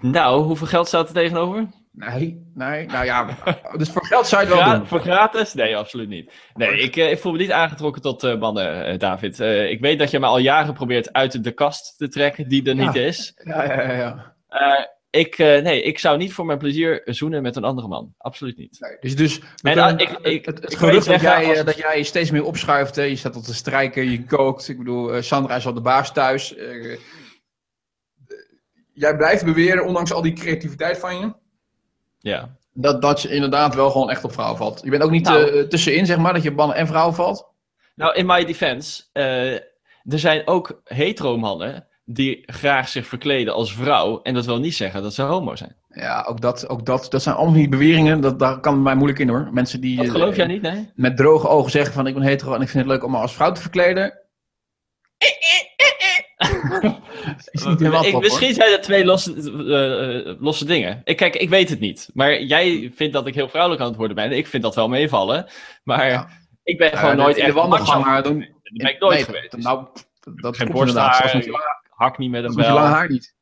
Nou, 0.00 0.42
hoeveel 0.42 0.66
geld 0.66 0.86
staat 0.86 1.08
er 1.08 1.14
tegenover? 1.14 1.66
Nee, 1.92 2.50
nee, 2.54 2.86
nou 2.86 3.04
ja. 3.04 3.28
Dus 3.76 3.90
voor 3.90 4.06
geld 4.06 4.26
zou 4.26 4.42
je 4.42 4.48
het 4.48 4.56
wel 4.56 4.66
Gra- 4.66 4.76
doen. 4.76 4.86
voor 4.86 5.00
gratis? 5.00 5.54
Nee, 5.54 5.76
absoluut 5.76 6.08
niet. 6.08 6.32
Nee, 6.54 6.78
ik, 6.80 6.96
eh, 6.96 7.10
ik 7.10 7.18
voel 7.18 7.32
me 7.32 7.38
niet 7.38 7.50
aangetrokken 7.52 8.02
tot 8.02 8.24
eh, 8.24 8.38
mannen, 8.38 8.84
eh, 8.86 8.98
David. 8.98 9.40
Ik 9.40 9.80
weet 9.80 9.98
dat 9.98 10.10
je 10.10 10.18
me 10.20 10.26
al 10.26 10.38
jaren 10.38 10.74
probeert 10.74 11.12
uit 11.12 11.44
de 11.44 11.52
kast 11.52 11.94
te 11.98 12.08
trekken 12.08 12.48
die 12.48 12.68
er 12.70 12.76
Ja. 12.76 12.84
niet 12.86 12.94
is. 12.94 13.32
Ja, 13.44 13.64
ja, 13.64 13.82
ja. 13.82 14.34
ja. 14.48 14.90
Ik, 15.10 15.38
nee, 15.38 15.82
ik 15.82 15.98
zou 15.98 16.18
niet 16.18 16.32
voor 16.32 16.46
mijn 16.46 16.58
plezier 16.58 17.00
zoenen 17.04 17.42
met 17.42 17.56
een 17.56 17.64
andere 17.64 17.88
man. 17.88 18.14
Absoluut 18.18 18.56
niet. 18.56 18.76
Nee, 18.80 18.96
dus, 19.00 19.16
dus 19.16 19.40
En, 19.62 19.78
ah, 19.78 20.00
ik- 20.00 20.18
ik- 20.22 20.44
het, 20.44 20.60
het 20.62 20.72
ik 20.72 20.78
gerucht 20.78 20.94
dat 21.06 21.20
zeggen, 21.20 21.40
jij, 21.46 21.48
als- 21.56 21.64
dat 21.64 21.76
jij 21.76 22.02
steeds 22.02 22.30
meer 22.30 22.44
opschuift, 22.44 22.96
hè, 22.96 23.02
je 23.02 23.16
staat 23.16 23.36
op 23.36 23.42
te 23.42 23.54
strijken, 23.54 24.10
je 24.10 24.24
kookt. 24.24 24.68
Ik 24.68 24.78
bedoel, 24.78 25.22
Sandra 25.22 25.56
is 25.56 25.66
al 25.66 25.72
de 25.74 25.80
baas 25.80 26.12
thuis. 26.12 26.54
Jij 28.94 29.16
blijft 29.16 29.44
beweren, 29.44 29.86
ondanks 29.86 30.12
al 30.12 30.22
die 30.22 30.32
creativiteit 30.32 30.98
van 30.98 31.18
je, 31.18 31.32
Ja. 32.18 32.56
dat, 32.72 33.02
dat 33.02 33.22
je 33.22 33.28
inderdaad 33.28 33.74
wel 33.74 33.90
gewoon 33.90 34.10
echt 34.10 34.24
op 34.24 34.32
vrouwen 34.32 34.56
valt. 34.58 34.80
Je 34.84 34.90
bent 34.90 35.02
ook 35.02 35.10
niet 35.10 35.24
Nou. 35.24 35.50
eh, 35.58 35.62
tussenin, 35.68 36.06
zeg 36.06 36.18
maar, 36.18 36.32
dat 36.32 36.42
je 36.42 36.50
op 36.50 36.56
mannen 36.56 36.76
en 36.76 36.86
vrouwen 36.86 37.14
valt. 37.14 37.50
Nou, 37.94 38.14
in 38.14 38.26
my 38.26 38.44
defense. 38.44 39.02
eh, 39.12 39.52
er 40.04 40.18
zijn 40.18 40.46
ook 40.46 40.80
hetero 40.84 41.36
mannen 41.38 41.86
die 42.04 42.42
graag 42.46 42.88
zich 42.88 43.06
verkleden 43.06 43.54
als 43.54 43.74
vrouw. 43.74 44.22
En 44.22 44.34
dat 44.34 44.44
wil 44.44 44.58
niet 44.58 44.74
zeggen 44.74 45.02
dat 45.02 45.14
ze 45.14 45.22
homo 45.22 45.56
zijn. 45.56 45.76
Ja, 45.88 46.24
ook 46.28 46.40
dat, 46.40 46.68
ook 46.68 46.86
dat, 46.86 47.06
dat 47.10 47.22
zijn 47.22 47.34
allemaal 47.34 47.54
die 47.54 47.68
beweringen. 47.68 48.20
Dat, 48.20 48.38
daar 48.38 48.60
kan 48.60 48.74
het 48.74 48.82
mij 48.82 48.94
moeilijk 48.94 49.18
in 49.18 49.28
hoor. 49.28 49.48
Mensen 49.52 49.80
die 49.80 49.96
Dat 49.96 50.10
geloof 50.10 50.30
eh, 50.30 50.36
jij 50.36 50.46
niet, 50.46 50.62
nee? 50.62 50.90
met 50.94 51.16
droge 51.16 51.48
ogen 51.48 51.70
zeggen 51.70 51.94
van 51.94 52.06
ik 52.06 52.14
ben 52.14 52.22
hetero 52.22 52.54
en 52.54 52.60
ik 52.62 52.68
vind 52.68 52.84
het 52.84 52.92
leuk 52.92 53.04
om 53.04 53.10
me 53.10 53.18
als 53.18 53.34
vrouw 53.34 53.52
te 53.52 53.60
verkleden. 53.60 54.18
is 57.50 57.64
niet 57.64 57.78
helemaal 57.78 58.04
Ik- 58.04 58.12
top, 58.12 58.22
misschien 58.22 58.54
zijn 58.54 58.70
dat 58.70 58.82
twee 58.82 59.04
losse, 59.04 59.34
eh, 59.34 60.30
eh, 60.30 60.36
losse 60.40 60.64
dingen. 60.64 61.00
Ik, 61.04 61.16
kijk, 61.16 61.36
ik 61.36 61.48
weet 61.48 61.68
het 61.68 61.80
niet. 61.80 62.10
Maar 62.14 62.42
jij 62.42 62.92
vindt 62.94 63.12
dat 63.12 63.26
ik 63.26 63.34
heel 63.34 63.48
vrouwelijk 63.48 63.82
aan 63.82 63.88
het 63.88 63.96
worden 63.96 64.16
ben. 64.16 64.32
Ik 64.32 64.46
vind 64.46 64.62
dat 64.62 64.74
wel 64.74 64.88
meevallen. 64.88 65.46
Maar 65.84 66.08
Ja. 66.08 66.28
ik 66.62 66.78
ben 66.78 66.98
gewoon 66.98 67.16
nooit 67.16 67.36
in 67.36 67.42
echt 67.44 67.52
de 67.54 67.60
wandelgang 67.60 67.98
macho. 67.98 68.10
maar 68.10 68.22
doen. 68.22 68.38
Dat 68.40 68.72
ben 68.72 68.90
ik 68.94 69.00
nooit 69.00 69.14
Nee, 69.14 69.24
geweest. 69.24 69.56
Nou, 69.56 69.86
dat 70.34 70.56
Geen 70.56 70.70
borsthaar, 70.72 71.42
hak 71.88 72.18
niet 72.18 72.30
met 72.30 72.44
een 72.44 72.50
je 72.50 72.56
bel. 72.56 72.78
haar 72.78 73.10
niet. 73.10 73.34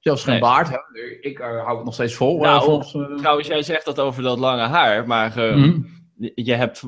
Zelfs 0.00 0.22
geen 0.24 0.32
Nee. 0.32 0.42
baard. 0.42 0.68
Hè. 0.68 0.76
Ik 1.20 1.38
eh, 1.38 1.46
hou 1.64 1.76
het 1.76 1.84
nog 1.84 1.94
steeds 1.94 2.14
vol. 2.14 2.40
Nou, 2.40 2.64
volgens, 2.64 3.20
Trouwens, 3.20 3.48
jij 3.48 3.62
zegt 3.62 3.84
dat 3.84 4.00
over 4.00 4.22
dat 4.22 4.38
lange 4.38 4.66
haar. 4.66 5.06
Maar 5.06 5.36
eh, 5.36 5.54
mhm. 5.56 5.80
Je 6.34 6.54
hebt 6.54 6.82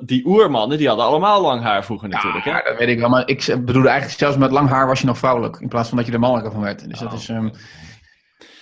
die 0.00 0.26
oermannen, 0.26 0.78
die 0.78 0.88
hadden 0.88 1.06
allemaal 1.06 1.42
lang 1.42 1.62
haar 1.62 1.84
vroeger 1.84 2.08
natuurlijk. 2.08 2.44
Ja, 2.44 2.52
hè? 2.54 2.60
dat 2.64 2.78
weet 2.78 2.88
ik 2.88 2.98
wel. 2.98 3.08
Maar 3.08 3.28
ik 3.28 3.44
bedoelde 3.64 3.88
eigenlijk 3.88 4.18
zelfs 4.18 4.36
met 4.36 4.50
lang 4.50 4.68
haar 4.68 4.86
was 4.86 5.00
je 5.00 5.06
nog 5.06 5.18
vrouwelijk. 5.18 5.56
In 5.60 5.68
plaats 5.68 5.88
van 5.88 5.96
dat 5.98 6.06
je 6.06 6.12
er 6.12 6.18
mannelijker 6.18 6.52
van 6.52 6.62
werd. 6.62 6.88
Dus 6.88 6.98
dat 6.98 7.08
Oh. 7.12 7.18
is... 7.18 7.28
ehm, 7.28 7.48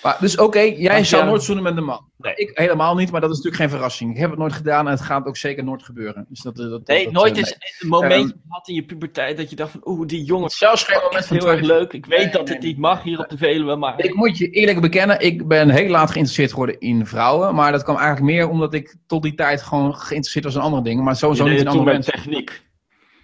maar, 0.02 0.16
dus 0.20 0.36
oké, 0.36 0.60
jij 0.60 0.94
Want 0.94 1.06
zou 1.06 1.22
ja- 1.22 1.28
nooit 1.28 1.42
zoenen 1.42 1.64
met 1.64 1.76
een 1.76 1.84
man. 1.84 2.08
Nee. 2.16 2.34
Ik 2.34 2.50
helemaal 2.54 2.94
niet, 2.94 3.10
maar 3.10 3.20
dat 3.20 3.30
is 3.30 3.36
natuurlijk 3.36 3.62
geen 3.62 3.72
verrassing. 3.72 4.10
Ik 4.14 4.18
heb 4.20 4.30
het 4.30 4.38
nooit 4.38 4.52
gedaan 4.52 4.86
en 4.86 4.92
het 4.92 5.00
gaat 5.00 5.26
ook 5.26 5.36
zeker 5.36 5.64
nooit 5.64 5.82
gebeuren. 5.82 6.26
Dus 6.28 6.40
dat, 6.40 6.56
dat, 6.56 6.86
Nee, 6.86 7.04
dat- 7.04 7.12
nooit 7.12 7.32
eh, 7.32 7.38
eens 7.38 7.56
een 7.78 7.88
momentje 7.88 8.36
gehad 8.48 8.68
in 8.68 8.74
je 8.74 8.82
puberteit 8.84 9.36
dat 9.36 9.50
je 9.50 9.56
dacht 9.56 9.70
van, 9.70 9.80
oeh, 9.84 10.06
die 10.06 10.24
jongen 10.24 10.50
Zelfs 10.50 10.82
geen 10.84 10.96
is 10.96 11.02
moment 11.02 11.26
van 11.26 11.36
heel 11.36 11.50
erg 11.50 11.60
leuk. 11.60 11.92
Ik 11.92 12.06
weet 12.06 12.18
Nee, 12.18 12.30
dat 12.30 12.44
nee, 12.44 12.54
het 12.54 12.64
niet 12.64 12.78
mag 12.78 13.02
hier 13.02 13.18
op 13.18 13.28
de 13.28 13.36
Veluwe, 13.36 13.76
maar... 13.76 14.00
Ik 14.04 14.14
moet 14.14 14.38
je 14.38 14.50
eerlijk 14.50 14.80
bekennen, 14.80 15.20
ik 15.20 15.48
ben 15.48 15.70
heel 15.70 15.88
laat 15.90 16.10
geïnteresseerd 16.10 16.50
geworden 16.50 16.80
in 16.80 17.06
vrouwen. 17.06 17.54
Maar 17.54 17.72
dat 17.72 17.82
kwam 17.82 17.96
eigenlijk 17.96 18.26
meer 18.32 18.48
omdat 18.48 18.74
ik 18.74 18.96
tot 19.06 19.22
die 19.22 19.34
tijd 19.34 19.62
gewoon 19.62 19.94
geïnteresseerd 19.94 20.44
was 20.44 20.54
in 20.54 20.60
andere 20.60 20.82
dingen. 20.82 21.04
Maar 21.04 21.16
sowieso 21.16 21.44
niet 21.46 21.60
in 21.60 21.68
andere 21.68 21.92
mensen. 21.92 22.12
techniek. 22.12 22.68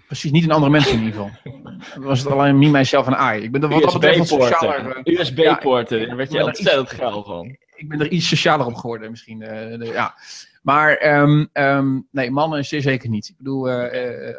Precies, 0.07 0.31
niet 0.31 0.43
in 0.45 0.51
andere 0.51 0.71
mensen 0.73 0.93
in 0.93 1.03
ieder 1.05 1.13
geval. 1.21 1.53
Dan 1.95 2.03
was 2.03 2.19
het 2.23 2.33
alleen 2.33 2.59
me, 2.59 2.69
mijzelf 2.71 3.07
en 3.07 3.37
I. 3.39 3.43
Ik 3.43 3.53
ben 3.53 3.63
er 3.63 3.69
wat 3.69 3.93
betreft 3.93 4.19
wat 4.19 4.29
socialer. 4.51 4.97
eh, 4.97 5.19
USB-poorten. 5.21 6.07
Daar 6.07 6.17
werd 6.17 6.33
je 6.33 6.37
ontzettend 6.45 6.91
geil 6.91 7.25
van. 7.25 7.57
ik 7.75 7.89
ben 7.89 8.01
er 8.01 8.09
iets 8.11 8.29
socialer 8.29 8.67
op 8.67 8.75
geworden 8.75 9.11
misschien. 9.11 9.43
eh, 9.43 9.79
de- 9.79 9.85
ja. 9.87 10.15
Maar 10.63 10.97
ehm, 10.97 11.45
ehm, 11.53 12.01
nee, 12.11 12.31
mannen 12.31 12.65
zeer 12.65 12.81
zeker 12.83 13.09
niet. 13.09 13.29
Ik 13.29 13.37
bedoel, 13.37 13.71
eh, 13.71 14.35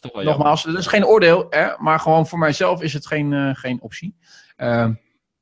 Dat 0.00 0.24
nogmaals, 0.24 0.62
dat 0.62 0.76
is 0.78 0.86
geen 0.86 1.06
oordeel, 1.06 1.46
hè, 1.50 1.68
maar 1.78 2.00
gewoon 2.00 2.26
voor 2.26 2.38
mijzelf 2.38 2.82
is 2.82 2.92
het 2.92 3.06
geen, 3.06 3.56
geen 3.56 3.80
optie. 3.80 4.16
Ehm, 4.56 4.92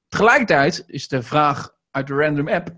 tegelijkertijd 0.08 0.84
is 0.86 1.08
de 1.08 1.22
vraag 1.22 1.74
uit 1.90 2.06
de 2.06 2.14
random 2.14 2.48
app. 2.48 2.68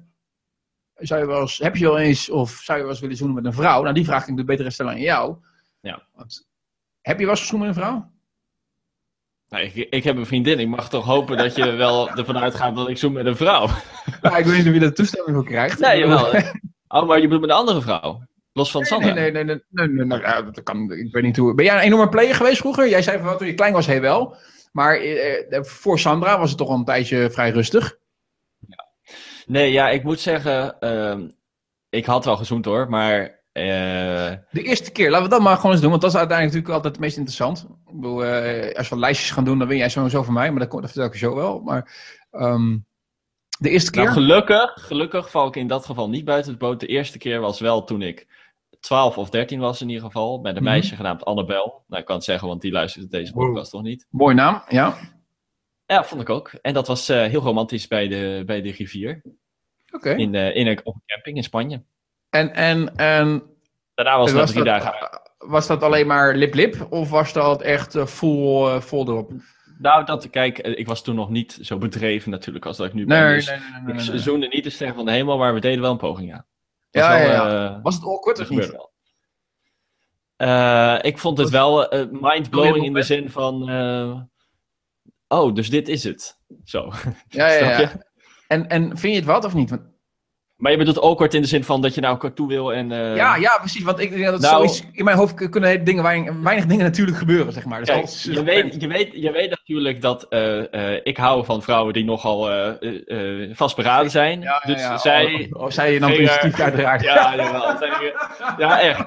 Zou 0.95 1.21
je 1.21 1.27
wel 1.27 1.41
eens, 1.41 1.59
heb 1.59 1.77
je 1.77 1.85
wel 1.85 1.99
eens, 1.99 2.31
of 2.31 2.51
zou 2.51 2.77
je 2.79 2.83
wel 2.85 2.93
eens 2.93 3.03
willen 3.03 3.17
zoenen 3.17 3.37
met 3.37 3.45
een 3.45 3.53
vrouw? 3.53 3.83
Nou, 3.83 3.95
die 3.95 4.05
vraag 4.05 4.29
ik 4.29 4.37
de 4.37 4.45
betere 4.45 4.71
stellen 4.71 4.93
aan 4.93 5.01
jou. 5.01 5.37
Ja. 5.81 6.03
Want, 6.15 6.46
heb 7.07 7.19
je 7.19 7.25
wel 7.25 7.35
eens 7.35 7.41
gezoend 7.41 7.61
met 7.61 7.69
een 7.69 7.83
vrouw? 7.83 8.11
Nou, 9.49 9.65
ik, 9.65 9.75
ik 9.75 10.05
heb 10.05 10.17
een 10.17 10.27
vriendin, 10.27 10.59
ik 10.59 10.69
mag 10.69 10.89
toch 10.89 11.05
hopen 11.05 11.37
dat 11.37 11.57
je 11.57 11.71
wel 11.71 12.11
ervan 12.11 12.39
uitgaat 12.39 12.77
dat 12.77 12.89
ik 12.89 12.99
zoen 12.99 13.13
met 13.13 13.27
een 13.27 13.37
vrouw. 13.37 13.69
Nou, 14.23 14.37
ik 14.37 14.45
weet 14.45 14.57
niet 14.57 14.67
of 14.67 14.73
je 14.73 14.81
daar 14.81 14.93
toestemming 14.93 15.37
voor 15.37 15.45
krijgt. 15.45 15.79
Nee, 15.81 15.99
jawel. 15.99 16.33
Oh, 16.89 17.07
maar 17.07 17.17
je 17.17 17.23
bedoelt 17.23 17.41
met 17.41 17.51
een 17.51 17.57
andere 17.57 17.81
vrouw? 17.81 18.23
Los 18.53 18.71
van 18.71 18.85
Sandra? 18.85 19.13
Nee, 19.13 19.31
nee, 19.31 19.45
nee, 19.45 19.61
nee, 19.71 19.89
nee, 19.89 20.05
nee, 20.05 20.21
ja, 20.21 20.43
dat 20.43 20.63
kan, 20.63 20.93
ik 20.93 21.13
weet 21.13 21.23
niet 21.23 21.37
hoe. 21.37 21.55
Ben 21.55 21.65
jij 21.65 21.75
een 21.75 21.81
enorme 21.81 22.09
player 22.09 22.35
geweest 22.35 22.59
vroeger? 22.59 22.89
Jij 22.89 23.03
zei 23.03 23.23
van 23.23 23.39
toen 23.39 23.47
je 23.47 23.55
klein 23.55 23.73
was, 23.73 23.87
heel 23.87 24.01
wel. 24.01 24.37
Maar 24.73 24.97
eh, 24.97 25.53
eh, 25.53 25.65
voor 25.65 25.99
Sandra 25.99 26.39
was 26.39 26.49
het 26.49 26.59
toch 26.59 26.69
al 26.69 26.75
een 26.75 26.85
tijdje 26.85 27.31
vrij 27.31 27.51
rustig. 27.51 27.99
Nee, 29.47 29.73
ja, 29.73 29.89
ik 29.89 30.03
moet 30.03 30.21
zeggen, 30.21 30.79
ehm, 30.81 31.29
ik 31.89 32.05
had 32.05 32.25
wel 32.25 32.37
gezoend 32.37 32.65
hoor, 32.65 32.89
maar 32.89 33.45
eh, 33.57 34.37
De 34.51 34.63
eerste 34.63 34.93
keer, 34.93 35.11
laten 35.11 35.25
we 35.25 35.31
dat 35.35 35.43
maar 35.43 35.57
gewoon 35.57 35.73
eens 35.73 35.81
doen, 35.81 35.91
want 35.91 36.03
dat 36.03 36.11
is 36.11 36.17
uiteindelijk 36.17 36.57
natuurlijk 36.57 36.85
altijd 36.85 36.95
het 36.95 37.03
meest 37.05 37.17
interessant. 37.17 37.67
Ik 37.87 37.95
bedoel, 38.01 38.25
eh, 38.25 38.75
als 38.77 38.89
we 38.89 38.99
lijstjes 38.99 39.31
gaan 39.31 39.45
doen, 39.45 39.59
dan 39.59 39.69
win 39.69 39.77
jij 39.79 39.89
sowieso 39.89 40.23
van 40.23 40.35
mij, 40.35 40.51
maar 40.51 40.61
dat, 40.61 40.69
komt- 40.69 40.83
dat 40.83 40.91
vertel 40.91 41.09
ik 41.09 41.15
je 41.19 41.27
zo 41.27 41.35
wel. 41.35 41.61
Maar 41.61 41.95
ehm, 42.31 42.79
de 43.59 43.71
eerste 43.71 43.91
keer. 43.91 44.03
nou, 44.03 44.15
gelukkig, 44.15 44.73
gelukkig 44.75 45.31
val 45.31 45.47
ik 45.47 45.57
in 45.57 45.67
dat 45.67 45.87
geval 45.87 46.09
niet 46.09 46.25
buiten 46.25 46.51
het 46.51 46.61
boot. 46.61 46.81
De 46.81 46.87
eerste 46.87 47.19
keer 47.19 47.41
was 47.41 47.61
wel 47.61 47.85
toen 47.85 48.03
ik 48.03 48.27
12 48.81 49.19
of 49.19 49.31
13 49.31 49.61
was 49.61 49.81
in 49.81 49.89
ieder 49.89 50.05
geval, 50.05 50.39
met 50.39 50.57
een 50.57 50.63
Mhm. 50.63 50.73
meisje 50.73 50.97
genaamd 50.97 51.25
Annabel. 51.25 51.85
Nou, 51.87 52.01
ik 52.01 52.07
kan 52.07 52.17
het 52.17 52.25
zeggen, 52.25 52.49
want 52.49 52.61
die 52.61 52.73
luistert 52.73 53.11
deze 53.11 53.33
Wow. 53.33 53.47
podcast 53.47 53.71
toch 53.71 53.83
niet. 53.83 54.07
Mooi 54.11 54.35
naam, 54.35 54.63
ja. 54.69 54.97
Ja, 55.87 56.05
vond 56.05 56.21
ik 56.21 56.31
ook. 56.31 56.49
En 56.63 56.75
dat 56.75 56.87
was 56.87 57.09
eh, 57.09 57.25
heel 57.25 57.41
romantisch 57.41 57.87
bij 57.89 58.09
de, 58.09 58.43
bij 58.47 58.63
de 58.63 58.71
rivier, 58.71 59.23
Oké. 59.91 60.11
in, 60.15 60.35
in 60.35 60.67
een, 60.67 60.81
op 60.85 60.95
een 60.95 61.03
camping 61.07 61.37
in 61.37 61.43
Spanje. 61.43 61.83
En, 62.39 62.55
en, 62.55 62.97
en 62.97 63.43
Daarna 63.95 64.19
was 64.19 64.31
het 64.31 64.39
was, 64.41 64.51
drie 64.51 64.65
dat, 64.65 64.81
dagen 64.83 65.21
was 65.39 65.67
dat 65.67 65.83
alleen 65.83 66.07
maar 66.07 66.35
lip-lip 66.35 66.87
of 66.91 67.11
was 67.11 67.33
dat 67.33 67.63
echt 67.63 67.99
full, 68.07 68.81
vol 68.81 69.09
erop? 69.09 69.31
Nou, 69.79 70.05
dat, 70.05 70.31
kijk, 70.31 70.59
eh, 70.59 70.79
ik 70.79 70.87
was 70.87 71.03
toen 71.03 71.15
nog 71.15 71.31
niet 71.31 71.59
zo 71.63 71.79
bedreven 71.79 72.31
natuurlijk 72.31 72.67
als 72.67 72.77
dat 72.77 72.87
ik 72.87 72.93
nu 72.93 73.05
Nee, 73.05 73.19
ben. 73.19 73.27
nee, 73.27 73.35
dus 73.37 73.47
nee, 73.49 73.59
nee, 73.85 73.95
nee, 73.95 74.15
ik 74.15 74.21
zoende 74.21 74.47
niet 74.49 74.65
de 74.65 74.71
ster 74.71 74.95
van 74.95 75.05
de 75.05 75.11
hemel, 75.11 75.39
maar 75.39 75.55
we 75.55 75.61
deden 75.61 75.81
wel 75.81 75.91
een 75.91 75.97
poging, 75.97 76.31
Ja, 76.31 76.45
was 76.91 77.07
wel, 77.09 77.17
ja, 77.19 77.33
ja. 77.33 77.75
eh, 77.75 77.83
Was 77.83 77.95
het 77.95 78.05
awkward 78.05 78.41
of 78.41 78.49
niet? 78.51 78.71
wel. 78.71 78.95
Eh, 80.37 80.99
ik 81.03 81.19
vond 81.19 81.39
het 81.39 81.51
wel 81.51 81.89
eh, 81.89 82.07
mindblowing 82.11 82.85
in 82.85 82.93
de 82.93 83.03
zin 83.03 83.31
van... 83.31 83.69
eh, 83.69 84.21
oh, 85.29 85.55
dus 85.55 85.71
dit 85.71 85.89
is 85.89 86.05
het. 86.05 86.41
Zo. 86.65 86.93
Ja, 87.29 87.49
ja, 87.49 87.81
ja. 87.81 87.93
En, 88.49 88.69
en 88.69 88.99
vind 88.99 89.13
je 89.13 89.19
het 89.19 89.29
wat 89.29 89.45
of 89.45 89.55
niet? 89.55 89.71
Want 89.71 89.83
Maar 90.57 90.73
je 90.73 90.79
bedoelt 90.79 91.01
awkward 91.01 91.35
in 91.35 91.41
de 91.43 91.49
zin 91.49 91.65
van 91.65 91.83
dat 91.83 91.95
je 91.95 92.01
naar 92.01 92.11
elkaar 92.11 92.33
toe 92.33 92.49
wil 92.49 92.73
en... 92.73 92.93
eh, 92.93 93.17
Ja, 93.17 93.37
ja, 93.37 93.59
precies. 93.59 93.83
Want 93.83 93.99
ik 94.01 94.11
denk 94.11 94.25
dat 94.25 94.41
Nou- 94.41 94.55
zoiets, 94.55 94.83
in 94.93 95.05
mijn 95.05 95.17
hoofd 95.17 95.49
kunnen 95.51 95.85
dingen, 95.85 96.03
weinig, 96.03 96.35
weinig 96.43 96.67
dingen 96.67 96.85
natuurlijk 96.85 97.17
gebeuren, 97.19 97.53
zeg 97.53 97.65
maar. 97.65 97.79
Dus 97.79 97.89
Kijk, 97.89 97.99
alles- 98.01 98.23
je, 98.23 98.43
weet, 98.43 98.81
je, 98.81 98.87
weet, 98.89 99.09
je 99.13 99.31
weet 99.31 99.51
natuurlijk 99.51 100.01
dat 100.01 100.27
eh, 100.29 100.95
eh, 100.95 101.01
ik 101.03 101.17
hou 101.17 101.45
van 101.45 101.63
vrouwen 101.63 101.93
die 101.93 102.05
nogal 102.05 102.49
vastberaden 103.53 104.11
zijn. 104.11 104.41
Ja, 104.41 104.63
ja, 104.67 104.91
dus 104.93 105.03
zij... 105.03 105.49
Oh, 105.53 105.63
oh, 105.63 105.71
zei 105.71 105.93
je 105.93 106.01
dan 106.01 106.11
positief 106.11 106.61
uiteraard. 106.61 107.03
Ja, 107.03 107.37
jawel. 107.37 107.77
Zij- 107.79 108.15
ja, 108.59 108.81
echt. 108.81 109.05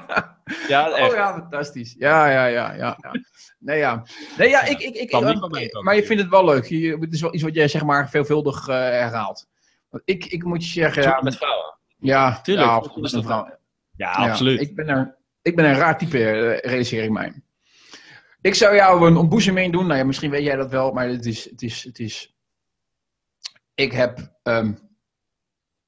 Ja, 0.67 0.89
echt. 0.95 1.09
Oh 1.09 1.15
ja, 1.15 1.33
fantastisch. 1.33 1.95
Ja, 1.99 2.29
ja, 2.29 2.45
ja, 2.45 2.73
ja. 2.73 2.97
ja. 3.01 3.11
Nee, 3.59 3.77
ja. 3.77 4.03
Nee, 4.37 4.49
ja, 4.49 4.63
ik, 4.63 4.79
ik, 4.79 4.95
ik, 4.95 5.11
ik- 5.11 5.81
maar 5.83 5.95
je 5.95 6.03
vindt 6.03 6.21
het 6.21 6.31
wel 6.31 6.45
leuk. 6.45 6.65
Je, 6.65 6.97
het 6.99 7.13
is 7.13 7.21
wel 7.21 7.33
iets 7.33 7.43
wat 7.43 7.53
jij, 7.55 7.67
zeg 7.67 7.83
maar, 7.83 8.09
veelvuldig 8.09 8.65
herhaalt. 8.65 9.47
Ik, 10.05 10.25
ik 10.25 10.43
moet 10.43 10.65
je 10.65 10.71
zeggen, 10.71 11.03
ja, 11.03 11.19
met 11.21 11.37
vrouwen. 11.37 11.77
ja, 11.97 12.41
Tuurlijk, 12.41 12.67
ja, 12.67 12.91
met 13.01 13.11
vrouw. 13.11 13.45
Ja, 13.45 13.55
Ja, 13.95 14.11
absoluut. 14.29 14.61
Ik 14.61 14.75
ben, 14.75 14.87
er, 14.87 15.17
ik 15.41 15.55
ben 15.55 15.65
een 15.65 15.75
raar 15.75 15.97
type, 15.97 16.17
eh, 16.17 16.69
realiseer 16.69 17.03
ik 17.03 17.09
mij. 17.09 17.41
Ik 18.41 18.55
zou 18.55 18.75
jou 18.75 19.07
een 19.07 19.17
ontboezeming 19.17 19.71
doen. 19.73 19.87
Nou 19.87 19.99
ja, 19.99 20.05
misschien 20.05 20.29
weet 20.31 20.43
jij 20.43 20.55
dat 20.55 20.69
wel, 20.71 20.91
maar 20.91 21.07
het 21.07 21.25
is... 21.25 21.49
Het 21.49 21.61
is, 21.61 21.83
het 21.83 21.99
is 21.99 22.33
ik 23.75 23.91
heb 23.91 24.31
ehm, 24.43 24.73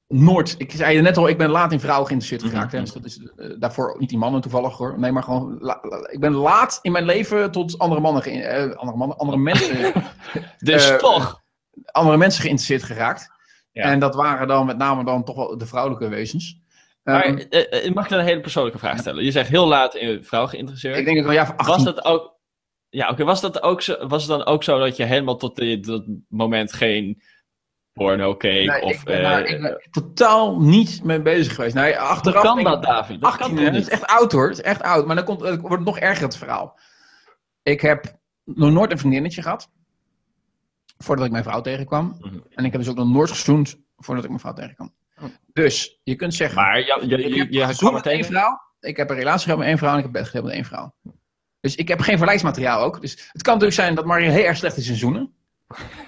nooit... 0.08 0.54
Ik 0.58 0.72
zei 0.72 0.96
je 0.96 1.02
net 1.02 1.16
al, 1.16 1.28
ik 1.28 1.38
ben 1.38 1.50
laat 1.50 1.72
in 1.72 1.80
vrouwen 1.80 2.06
geïnteresseerd 2.06 2.42
Mhm. 2.42 2.52
geraakt. 2.52 2.72
hè, 2.72 2.80
dus 2.80 2.92
dat 2.92 3.04
is 3.04 3.18
eh, 3.36 3.50
daarvoor 3.58 3.92
ook 3.92 4.00
niet 4.00 4.08
die 4.08 4.18
mannen 4.18 4.40
toevallig 4.40 4.76
hoor. 4.76 4.98
Nee, 4.98 5.12
maar 5.12 5.22
gewoon... 5.22 5.56
la- 5.60 5.78
la- 5.82 6.08
ik 6.10 6.20
ben 6.20 6.32
laat 6.32 6.78
in 6.82 6.92
mijn 6.92 7.04
leven 7.04 7.50
tot 7.50 7.78
andere 7.78 8.00
mannen... 8.00 8.22
eh, 8.22 8.76
andere 8.76 8.98
mannen, 8.98 9.16
andere 9.18 9.38
mensen... 9.38 9.92
Dus 10.58 10.92
toch. 10.98 11.42
andere 11.84 12.16
mensen 12.16 12.42
geïnteresseerd 12.42 12.82
geraakt. 12.82 13.30
Ja. 13.72 13.82
En 13.82 13.98
dat 13.98 14.14
waren 14.14 14.48
dan 14.48 14.66
met 14.66 14.76
name 14.76 15.04
dan 15.04 15.24
toch 15.24 15.36
wel 15.36 15.58
de 15.58 15.66
vrouwelijke 15.66 16.08
wezens. 16.08 16.60
Maar 17.02 17.24
Ehm, 17.24 17.36
eh, 17.36 17.86
eh, 17.86 17.94
mag 17.94 18.04
ik 18.04 18.10
dan 18.10 18.18
een 18.18 18.24
hele 18.24 18.40
persoonlijke 18.40 18.78
vraag 18.78 18.98
stellen? 18.98 19.24
Je 19.24 19.30
zegt 19.30 19.48
heel 19.48 19.66
laat 19.66 19.94
in 19.94 20.24
vrouw 20.24 20.46
geïnteresseerd. 20.46 20.96
ik 20.96 21.04
denk 21.04 21.16
dat 21.16 21.26
wel 21.26 21.34
ja, 21.34 21.46
van 21.46 21.56
18 21.56 21.74
was 21.74 21.84
dat 21.84 22.04
ook... 22.04 22.40
Ja, 22.88 23.08
oké. 23.08 23.24
was, 23.24 23.40
dat 23.40 23.62
ook 23.62 23.82
zo, 23.82 24.06
was 24.06 24.22
het 24.22 24.30
dan 24.30 24.44
ook 24.44 24.64
zo 24.64 24.78
dat 24.78 24.96
je 24.96 25.04
helemaal 25.04 25.36
tot 25.36 25.84
dat 25.84 26.04
moment 26.28 26.72
geen 26.72 27.22
porno 27.92 28.36
keek? 28.36 28.68
Nee, 28.68 28.82
of, 28.82 28.92
ik, 28.92 29.04
ben 29.04 29.22
daar, 29.22 29.44
ik 29.44 29.60
ben 29.60 29.88
totaal 29.90 30.60
niet 30.60 31.04
mee 31.04 31.22
bezig 31.22 31.54
geweest. 31.54 31.74
Nee, 31.74 31.98
achteraf 31.98 32.42
kan 32.42 32.62
dat, 32.62 32.82
David? 32.82 33.20
Dat 33.20 33.32
18, 33.32 33.46
kan 33.46 33.56
hè, 33.56 33.64
toch 33.64 33.72
dat 33.72 33.82
is 33.82 33.88
echt 33.88 34.06
oud 34.06 34.32
hoor. 34.32 34.48
Het 34.48 34.58
is 34.58 34.64
echt 34.64 34.82
oud. 34.82 35.06
Maar 35.06 35.16
dan 35.16 35.24
komt, 35.24 35.40
dan 35.40 35.60
wordt 35.60 35.74
het 35.74 35.84
nog 35.84 35.98
erger 35.98 36.24
het 36.24 36.36
verhaal. 36.36 36.78
Ik 37.62 37.80
heb 37.80 38.18
nog 38.44 38.70
nooit 38.70 38.90
een 38.90 38.98
vriendinnetje 38.98 39.42
gehad. 39.42 39.70
Voordat 41.02 41.24
ik 41.24 41.32
mijn 41.32 41.44
vrouw 41.44 41.60
tegenkwam. 41.60 42.16
Mhm. 42.20 42.36
En 42.50 42.64
ik 42.64 42.72
heb 42.72 42.80
dus 42.80 42.90
ook 42.90 42.96
nog 42.96 43.08
nooit 43.08 43.30
gezoend 43.30 43.76
voordat 43.96 44.24
ik 44.24 44.30
mijn 44.30 44.40
vrouw 44.40 44.52
tegenkwam. 44.52 44.92
Dus 45.52 46.00
je 46.02 46.14
kunt 46.14 46.34
zeggen... 46.34 46.62
Maar 46.62 46.78
je, 46.78 46.98
je, 47.06 47.16
je, 47.34 47.46
je, 47.50 47.74
kwam 47.76 47.92
met 47.94 48.06
één 48.06 48.24
vrouw. 48.24 48.60
Ik 48.80 48.96
heb 48.96 49.10
een 49.10 49.16
relatie 49.16 49.44
gehad 49.44 49.58
met 49.58 49.68
één 49.68 49.78
vrouw 49.78 49.92
en 49.92 49.96
ik 49.96 50.02
heb 50.02 50.12
bed 50.12 50.26
gedeeld 50.26 50.44
met 50.44 50.54
één 50.54 50.64
vrouw. 50.64 50.94
Dus 51.60 51.74
ik 51.74 51.88
heb 51.88 52.00
geen 52.00 52.16
vergelijksmateriaal 52.16 52.80
ook. 52.82 53.00
Dus 53.00 53.12
het 53.32 53.42
kan 53.42 53.52
natuurlijk 53.52 53.80
zijn 53.80 53.94
dat 53.94 54.04
Mario 54.04 54.30
heel 54.30 54.44
erg 54.44 54.56
slecht 54.56 54.76
is 54.76 54.88
in 54.88 54.96
zoenen. 54.96 55.32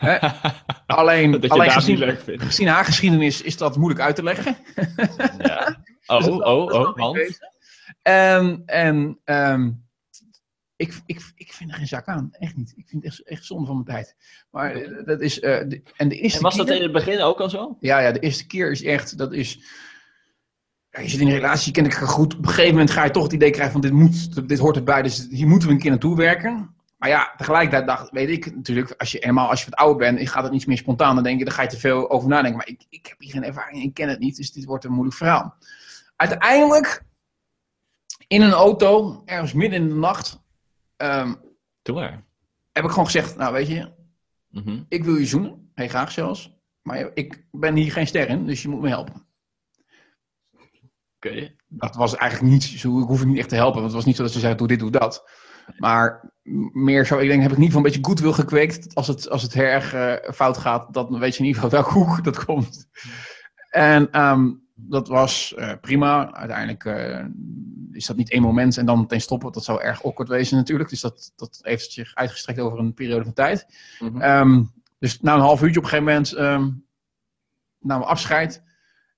Alleen, 0.86 1.30
dat 1.30 1.42
je 1.42 1.48
alleen 1.48 1.70
gezien, 1.70 1.94
niet 1.94 2.04
leuk 2.04 2.20
vindt. 2.20 2.42
gezien 2.42 2.68
haar 2.68 2.84
geschiedenis 2.84 3.42
is 3.42 3.56
dat 3.56 3.76
moeilijk 3.76 4.00
uit 4.00 4.16
te 4.16 4.22
leggen. 4.22 4.56
Ja. 5.38 5.66
Dus 6.06 6.16
Oh, 6.16 6.22
dat- 6.24 6.44
oh, 6.44 6.68
dat 6.72 6.86
oh, 6.86 6.96
want? 6.96 7.14
bezig. 7.14 7.38
En, 8.02 8.62
en 8.66 9.20
ehm, 9.24 9.70
ik, 10.76 11.00
ik, 11.06 11.32
ik 11.34 11.52
vind 11.52 11.70
er 11.70 11.76
geen 11.76 11.86
zak 11.86 12.06
aan. 12.06 12.28
Echt 12.32 12.56
niet. 12.56 12.72
Ik 12.76 12.88
vind 12.88 13.02
het 13.04 13.12
echt, 13.12 13.22
echt 13.28 13.44
zonde 13.44 13.66
van 13.66 13.74
mijn 13.74 13.86
tijd. 13.86 14.16
Maar 14.50 14.74
eh, 14.74 15.04
dat 15.06 15.20
is... 15.20 15.40
eh, 15.40 15.68
de- 15.68 15.82
en 15.96 16.08
de 16.08 16.16
eerste 16.18 16.38
En 16.38 16.44
was 16.44 16.56
dat 16.56 16.66
keer- 16.66 16.76
in 16.76 16.82
het 16.82 16.92
begin 16.92 17.20
ook 17.20 17.40
al 17.40 17.50
zo? 17.50 17.76
Ja, 17.80 17.98
ja, 17.98 18.12
de 18.12 18.18
eerste 18.20 18.46
keer 18.46 18.70
is 18.70 18.82
echt, 18.82 19.18
dat 19.18 19.32
is... 19.32 19.58
Ja, 20.90 21.00
je 21.00 21.08
zit 21.08 21.20
in 21.20 21.26
een 21.26 21.32
relatie, 21.34 21.72
kent 21.72 21.86
elkaar 21.92 22.08
goed. 22.08 22.34
Op 22.34 22.42
een 22.42 22.48
gegeven 22.48 22.70
moment 22.72 22.90
ga 22.90 23.04
je 23.04 23.10
toch 23.10 23.22
het 23.22 23.32
idee 23.32 23.50
krijgen 23.50 23.72
van 23.72 23.80
dit 23.80 23.92
moet, 23.92 24.48
dit 24.48 24.58
hoort 24.58 24.76
erbij, 24.76 25.02
dus 25.02 25.26
hier 25.30 25.46
moeten 25.46 25.68
we 25.68 25.74
een 25.74 25.80
keer 25.80 25.90
naartoe 25.90 26.16
werken. 26.16 26.74
Maar 26.98 27.08
ja, 27.08 27.34
tegelijkertijd 27.36 27.86
dacht, 27.86 28.10
weet 28.10 28.28
ik 28.28 28.54
natuurlijk, 28.54 28.94
als 28.98 29.12
je 29.12 29.18
helemaal 29.20 29.48
als 29.50 29.64
je 29.64 29.70
wat 29.70 29.78
ouder 29.78 29.96
bent, 30.12 30.28
gaat 30.28 30.42
het 30.42 30.52
niet 30.52 30.66
meer 30.66 30.76
spontaan, 30.76 31.14
dan 31.14 31.24
denk 31.24 31.38
je, 31.38 31.44
dan 31.44 31.54
ga 31.54 31.62
je 31.62 31.68
te 31.68 31.78
veel 31.78 32.10
over 32.10 32.28
nadenken. 32.28 32.56
Maar 32.56 32.68
ik, 32.68 32.84
ik 32.88 33.06
heb 33.06 33.20
hier 33.20 33.30
geen 33.32 33.44
ervaring, 33.44 33.82
ik 33.82 33.94
ken 33.94 34.08
het 34.08 34.18
niet, 34.18 34.36
dus 34.36 34.52
dit 34.52 34.64
wordt 34.64 34.84
een 34.84 34.92
moeilijk 34.92 35.16
verhaal. 35.16 35.54
Uiteindelijk, 36.16 37.02
in 38.26 38.42
een 38.42 38.52
auto, 38.52 39.22
ergens 39.24 39.52
midden 39.52 39.82
in 39.82 39.88
de 39.88 39.94
nacht, 39.94 40.42
ehm, 41.10 41.34
Doe 41.82 41.94
maar. 41.94 42.24
heb 42.72 42.84
ik 42.84 42.90
gewoon 42.90 43.04
gezegd, 43.04 43.36
nou 43.36 43.52
weet 43.52 43.66
je, 43.68 43.92
Mhm. 44.48 44.82
ik 44.88 45.04
wil 45.04 45.16
je 45.16 45.26
zoenen, 45.26 45.70
heel 45.74 45.88
graag 45.88 46.12
zelfs. 46.12 46.52
Maar 46.82 47.10
ik 47.14 47.46
ben 47.50 47.74
hier 47.76 47.92
geen 47.92 48.06
ster 48.06 48.28
in, 48.28 48.46
dus 48.46 48.62
je 48.62 48.68
moet 48.68 48.80
me 48.80 48.88
helpen. 48.88 49.26
Oké. 51.16 51.54
dat 51.68 51.94
was 51.96 52.16
eigenlijk 52.16 52.52
niet 52.52 52.62
zo, 52.64 53.00
ik 53.00 53.06
hoef 53.06 53.20
je 53.20 53.26
niet 53.26 53.38
echt 53.38 53.48
te 53.48 53.54
helpen, 53.54 53.74
want 53.74 53.86
het 53.86 53.94
was 53.94 54.04
niet 54.04 54.16
zo 54.16 54.22
dat 54.22 54.32
ze 54.32 54.38
zeiden, 54.38 54.58
doe 54.58 54.68
dit, 54.68 54.78
doe 54.78 54.90
dat. 54.90 55.30
Maar 55.78 56.32
meer 56.72 57.06
zo, 57.06 57.18
ik 57.18 57.28
denk, 57.28 57.42
heb 57.42 57.50
ik 57.50 57.56
ieder 57.58 57.72
geval 57.72 57.76
een 57.86 57.92
beetje 57.92 58.04
goodwill 58.08 58.32
gekweekt. 58.32 58.94
Als 58.94 59.06
het, 59.06 59.28
als 59.30 59.42
het 59.42 59.52
heel 59.52 59.64
erg 59.64 59.92
eh, 59.94 60.32
fout 60.32 60.58
gaat, 60.58 60.94
dan 60.94 61.18
weet 61.18 61.32
je 61.36 61.40
in 61.42 61.46
ieder 61.46 61.62
geval 61.62 61.80
welke 61.82 61.98
hoek 61.98 62.24
dat 62.24 62.44
komt. 62.44 62.88
En 63.70 64.10
ehm, 64.10 64.50
dat 64.74 65.08
was 65.08 65.54
eh, 65.54 65.72
prima. 65.80 66.32
Uiteindelijk 66.32 66.84
eh, 66.84 67.24
is 67.92 68.06
dat 68.06 68.16
niet 68.16 68.30
één 68.30 68.42
moment 68.42 68.76
en 68.76 68.86
dan 68.86 69.00
meteen 69.00 69.20
stoppen. 69.20 69.52
Dat 69.52 69.64
zou 69.64 69.82
erg 69.82 70.04
awkward 70.04 70.28
wezen 70.28 70.56
natuurlijk. 70.56 70.88
Dus 70.88 71.00
dat, 71.00 71.32
dat 71.36 71.58
heeft 71.62 71.92
zich 71.92 72.14
uitgestrekt 72.14 72.60
over 72.60 72.78
een 72.78 72.94
periode 72.94 73.24
van 73.24 73.32
tijd. 73.32 73.66
Mhm. 73.98 74.20
Ehm, 74.20 74.62
dus 74.98 75.20
na 75.20 75.34
een 75.34 75.40
half 75.40 75.62
uurtje 75.62 75.78
op 75.78 75.84
een 75.84 75.90
gegeven 75.90 76.12
moment 76.12 76.32
ehm 76.32 76.70
namen 77.84 78.06
we 78.06 78.12
afscheid. 78.12 78.62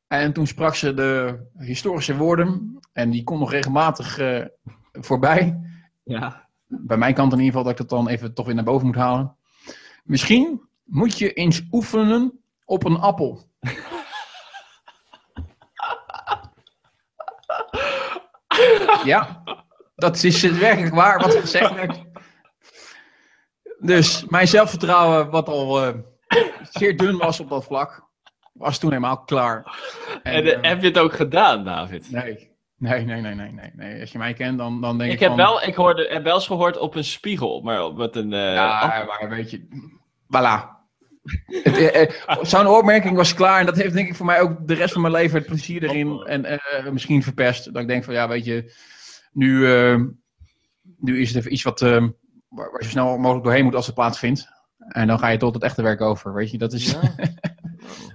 En 0.07 0.33
toen 0.33 0.47
sprak 0.47 0.75
ze 0.75 0.95
de 0.95 1.38
historische 1.59 2.16
woorden. 2.16 2.79
En 2.92 3.11
die 3.11 3.25
kon 3.25 3.38
nog 3.38 3.51
regelmatig 3.51 4.19
eh, 4.19 4.45
voorbij. 4.92 5.61
Ja. 6.05 6.49
Bij 6.66 6.97
mijn 6.97 7.14
kant 7.14 7.33
in 7.33 7.38
ieder 7.38 7.53
geval, 7.53 7.64
dat 7.64 7.81
ik 7.81 7.88
dat 7.88 7.99
dan 7.99 8.09
even 8.09 8.35
toch 8.35 8.47
weer 8.47 8.55
naar 8.55 8.64
boven 8.64 8.87
moet 8.87 8.97
halen. 8.97 9.37
Misschien 10.05 10.61
moet 10.85 11.19
je 11.19 11.33
eens 11.33 11.62
oefenen 11.71 12.40
op 12.64 12.85
een 12.85 12.99
appel. 12.99 13.45
ja, 19.07 19.42
dat 19.95 20.23
is 20.23 20.42
werkelijk 20.42 20.95
waar 20.95 21.19
wat 21.19 21.35
gezegd 21.35 21.75
werd. 21.75 22.03
Dus 23.79 24.25
mijn 24.29 24.49
zelfvertrouwen, 24.49 25.31
wat 25.31 25.49
al 25.49 25.85
eh, 25.85 25.95
zeer 26.71 26.97
dun 26.97 27.16
was 27.16 27.40
op 27.40 27.49
dat 27.49 27.64
vlak, 27.64 28.05
was 28.53 28.79
toen 28.79 28.90
helemaal 28.90 29.25
klaar. 29.25 29.79
En, 30.23 30.45
eh, 30.45 30.53
eh, 30.55 30.62
heb 30.62 30.81
je 30.81 30.87
het 30.87 30.99
ook 30.99 31.12
gedaan, 31.12 31.64
David? 31.64 32.11
Nee. 32.11 32.55
Nee, 32.79 33.05
nee, 33.05 33.21
nee, 33.21 33.35
nee, 33.35 33.53
nee, 33.53 33.71
nee. 33.75 34.01
Als 34.01 34.12
je 34.12 34.19
mij 34.19 34.33
kent, 34.35 34.59
dan, 34.59 34.81
dan 34.81 34.99
denk 34.99 35.11
Ik 35.11 35.14
ik 35.16 35.21
heb 35.21 35.29
van... 35.29 35.38
wel, 35.38 35.62
ik 35.62 35.75
hoorde, 35.75 36.09
heb 36.09 36.23
wel 36.25 36.35
eens 36.35 36.47
gehoord 36.47 36.79
op 36.79 36.95
een 36.95 37.05
spiegel, 37.05 37.61
maar 37.61 37.95
met 37.95 38.16
een... 38.16 38.33
eh, 38.33 38.55
Ja, 38.55 39.05
maar 39.07 39.29
weet 39.29 39.51
je... 39.51 39.69
Voilà. 40.27 40.76
Eh, 41.62 42.03
eh, 42.03 42.11
Zo'n 42.43 42.67
opmerking 42.67 43.17
was 43.17 43.35
klaar 43.35 43.61
en 43.61 43.67
dat 43.67 43.77
heeft 43.77 43.95
denk 43.95 44.09
ik 44.09 44.15
voor 44.15 44.27
mij 44.27 44.41
ook 44.41 44.67
de 44.67 44.75
rest 44.75 44.93
van 44.93 45.03
mijn 45.03 45.15
leven 45.15 45.39
het 45.39 45.47
plezier 45.47 45.83
erin 45.83 46.23
en 46.27 46.45
eh, 46.45 46.91
misschien 46.91 47.23
verpest. 47.23 47.73
Dat 47.73 47.83
ik 47.83 47.89
denk 47.89 48.05
van 48.05 48.15
ja, 48.15 48.29
weet 48.29 48.45
je, 48.45 48.73
nu, 49.33 49.67
nu 50.99 51.21
is 51.21 51.29
het 51.29 51.37
even 51.39 51.53
iets 51.53 51.62
wat, 51.62 51.83
eh, 51.83 52.05
waar, 52.49 52.71
waar 52.71 52.81
je 52.81 52.85
zo 52.85 52.91
snel 52.91 53.19
mogelijk 53.19 53.45
doorheen 53.45 53.65
moet 53.65 53.75
als 53.75 53.87
het 53.87 53.95
plaatsvindt. 53.95 54.49
En 54.89 55.07
dan 55.07 55.19
ga 55.19 55.29
je 55.29 55.39
tot 55.39 55.55
het 55.55 55.62
echte 55.62 55.83
werk 55.83 56.01
over, 56.01 56.35
weet 56.35 56.51
je. 56.51 56.59
Dat 56.59 56.73
is, 56.73 56.91
Ja. 56.91 57.01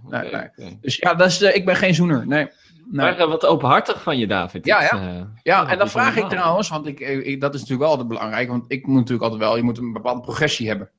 Oh, 0.04 0.67
dus 0.82 0.95
ja, 0.95 1.13
dat 1.13 1.28
is, 1.28 1.41
ik 1.41 1.65
ben 1.65 1.76
geen 1.76 1.95
zoener, 1.95 2.28
nee. 2.28 2.50
Maar 2.91 3.28
wat 3.28 3.45
openhartig 3.45 4.02
van 4.02 4.17
je, 4.17 4.28
David. 4.28 4.65
Ja, 4.65 4.82
ja. 4.82 5.32
Ja, 5.43 5.67
en 5.67 5.78
dan 5.78 5.89
vraag 5.89 6.15
ik 6.15 6.30
trouwens, 6.30 6.69
want 6.69 6.88
ik, 6.88 7.00
ik, 7.00 7.41
dat 7.41 7.54
is 7.54 7.60
natuurlijk 7.60 7.80
wel 7.82 7.89
altijd 7.89 8.08
belangrijk, 8.08 8.50
want 8.50 8.63
ik 8.67 8.88
moet 8.88 8.95
natuurlijk 8.95 9.24
altijd 9.24 9.41
wel, 9.41 9.58
je 9.58 9.63
moet 9.63 9.78
een 9.78 9.93
bepaalde 9.93 10.21
progressie 10.21 10.67
hebben. 10.67 10.89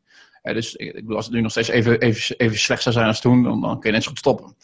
Eh, 0.43 0.55
dus 0.55 0.75
ik, 0.75 0.95
bedoel, 0.95 1.17
als 1.17 1.25
het 1.25 1.35
nu 1.35 1.41
nog 1.41 1.51
steeds 1.51 1.69
even, 1.69 2.01
even, 2.01 2.37
even 2.39 2.59
slecht 2.59 2.83
zou 2.83 2.95
zijn 2.95 3.07
als 3.07 3.21
toen, 3.21 3.43
dan, 3.43 3.61
dan 3.61 3.81
kun 3.81 3.89
je 3.91 3.95
net 3.95 4.03
zo 4.03 4.11
goed 4.11 4.19
stoppen. 4.19 4.57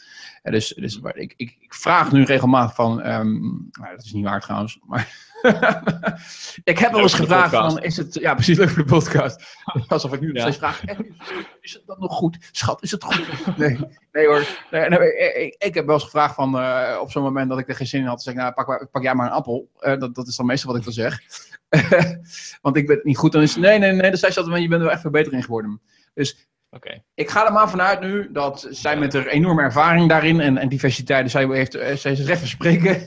Eh, 0.42 0.52
dus 0.52 0.68
dus 0.68 1.00
ik, 1.14 1.34
ik, 1.36 1.56
ik 1.60 1.74
vraag 1.74 2.12
nu 2.12 2.24
regelmatig 2.24 2.74
van, 2.74 3.00
ehm, 3.00 3.40
nou, 3.40 3.96
dat 3.96 4.04
is 4.04 4.12
niet 4.12 4.24
waar 4.24 4.40
trouwens, 4.40 4.78
maar 4.86 5.27
ik 6.64 6.78
heb 6.78 6.92
wel 6.92 7.00
eens 7.00 7.14
gevraagd 7.14 7.50
van, 7.50 7.82
is 7.82 7.96
het, 7.96 8.14
ja 8.14 8.34
precies 8.34 8.58
leuk 8.58 8.68
voor 8.68 8.82
de 8.82 8.88
podcast. 8.88 9.56
Alsof 9.88 10.12
ik 10.12 10.20
nu 10.20 10.32
nog 10.32 10.42
steeds 10.42 10.56
vraag, 10.56 10.82
is 11.60 11.72
het 11.72 11.82
dan 11.86 11.96
nog 12.00 12.12
goed? 12.12 12.38
Schat, 12.52 12.82
is 12.82 12.90
het 12.90 13.04
goed? 13.04 13.22
Nee, 13.56 13.78
nee 14.12 14.26
hoor. 14.26 14.46
Nee, 14.70 14.88
nee, 14.88 15.54
ik, 15.58 15.74
heb 15.74 15.86
wel 15.86 15.94
eens 15.94 16.04
gevraagd 16.04 16.34
van, 16.34 16.58
eh, 16.58 16.98
op 17.00 17.10
zo'n 17.10 17.22
moment 17.22 17.48
dat 17.48 17.58
ik 17.58 17.68
er 17.68 17.74
geen 17.74 17.86
zin 17.86 18.00
in 18.00 18.06
had, 18.06 18.22
zeg 18.22 18.34
ik, 18.34 18.40
nou, 18.40 18.52
pak, 18.52 18.88
pak 18.90 19.02
jij 19.02 19.14
maar 19.14 19.26
een 19.26 19.32
appel. 19.32 19.70
Eh, 19.78 19.98
dat, 19.98 20.14
dat 20.14 20.26
is 20.26 20.36
dan 20.36 20.46
meestal 20.46 20.70
wat 20.70 20.78
ik 20.78 20.84
dan 20.84 20.92
zeg. 20.92 21.20
Want 22.62 22.76
ik 22.76 22.86
ben 22.86 22.96
het 22.96 23.04
niet 23.04 23.16
goed. 23.16 23.32
Dan 23.32 23.42
is 23.42 23.56
nee, 23.56 23.78
nee, 23.78 23.92
nee. 23.92 24.10
Dan 24.10 24.18
zei 24.18 24.32
ze 24.32 24.40
altijd, 24.40 24.62
je 24.62 24.68
bent 24.68 24.80
er 24.80 24.86
wel 24.86 24.94
echt 24.94 25.02
veel 25.02 25.10
beter 25.10 25.32
in 25.32 25.42
geworden. 25.42 25.80
Dus 26.14 26.48
Oké. 26.70 27.02
ik 27.14 27.30
ga 27.30 27.46
er 27.46 27.52
maar 27.52 27.70
vanuit 27.70 28.00
nu 28.00 28.32
dat 28.32 28.66
zij 28.70 28.96
met 28.96 29.12
haar 29.12 29.26
enorme 29.26 29.62
ervaring 29.62 30.08
daarin 30.08 30.40
en, 30.40 30.58
en 30.58 30.68
diversiteit, 30.68 31.22
dus 31.22 31.32
zij 31.32 31.46
heeft, 31.46 31.74
eh, 31.74 31.96
zij 31.96 32.12
is 32.12 32.24
recht 32.24 32.46
spreken. 32.46 33.06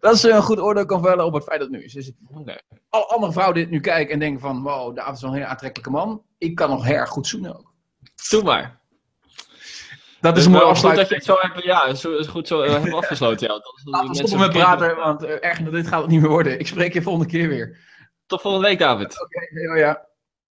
Dat 0.00 0.18
ze 0.18 0.30
een 0.30 0.42
goed 0.42 0.60
oordeel 0.60 0.86
kan 0.86 1.02
vellen 1.02 1.24
op 1.24 1.32
het 1.32 1.44
feit 1.44 1.60
dat 1.60 1.68
het 1.68 1.78
nu 1.78 1.84
is. 1.84 1.92
Dus 1.92 2.12
Oké. 2.34 2.56
alle 2.88 3.06
andere 3.06 3.32
vrouwen 3.32 3.56
die 3.56 3.64
dit 3.64 3.72
nu 3.72 3.80
kijken 3.80 4.12
en 4.12 4.18
denken 4.18 4.40
van, 4.40 4.62
wow, 4.62 4.96
David 4.96 5.14
is 5.14 5.20
wel 5.20 5.30
een 5.30 5.36
heel 5.36 5.46
aantrekkelijke 5.46 5.90
man. 5.90 6.22
Ik 6.38 6.54
kan 6.54 6.70
nog 6.70 6.84
heel 6.84 6.94
erg 6.96 7.08
goed 7.08 7.26
zoenen 7.26 7.56
ook. 7.58 7.72
Doe 8.30 8.42
maar. 8.42 8.80
Dat 10.20 10.36
is 10.36 10.46
wel 10.46 10.60
goed 10.60 10.68
afsluiting. 10.68 11.08
dat 11.08 11.24
je 11.24 11.32
het 11.32 11.40
zo 11.40 11.48
hebt, 11.48 11.64
ja, 11.64 11.94
zo, 11.94 12.16
is 12.16 12.26
goed 12.26 12.48
zo 12.48 12.62
eh, 12.62 12.72
hebben 12.72 12.94
afgesloten. 13.02 13.46
Ja. 13.46 13.52
Dat, 13.52 13.80
Laten 13.84 14.08
we 14.08 14.14
stoppen 14.14 14.38
met 14.38 14.50
praten, 14.50 14.96
want 14.96 15.22
eh, 15.22 15.58
dan 15.58 15.72
dit 15.72 15.86
gaat 15.86 16.00
het 16.00 16.10
niet 16.10 16.20
meer 16.20 16.30
worden. 16.30 16.58
Ik 16.58 16.66
spreek 16.66 16.92
je 16.92 17.02
volgende 17.02 17.28
keer 17.28 17.48
weer. 17.48 17.76
Tot 18.26 18.40
volgende 18.40 18.66
week, 18.66 18.78
David. 18.78 19.22
Oké, 19.22 19.70
oh 19.70 19.76
ja. 19.76 20.06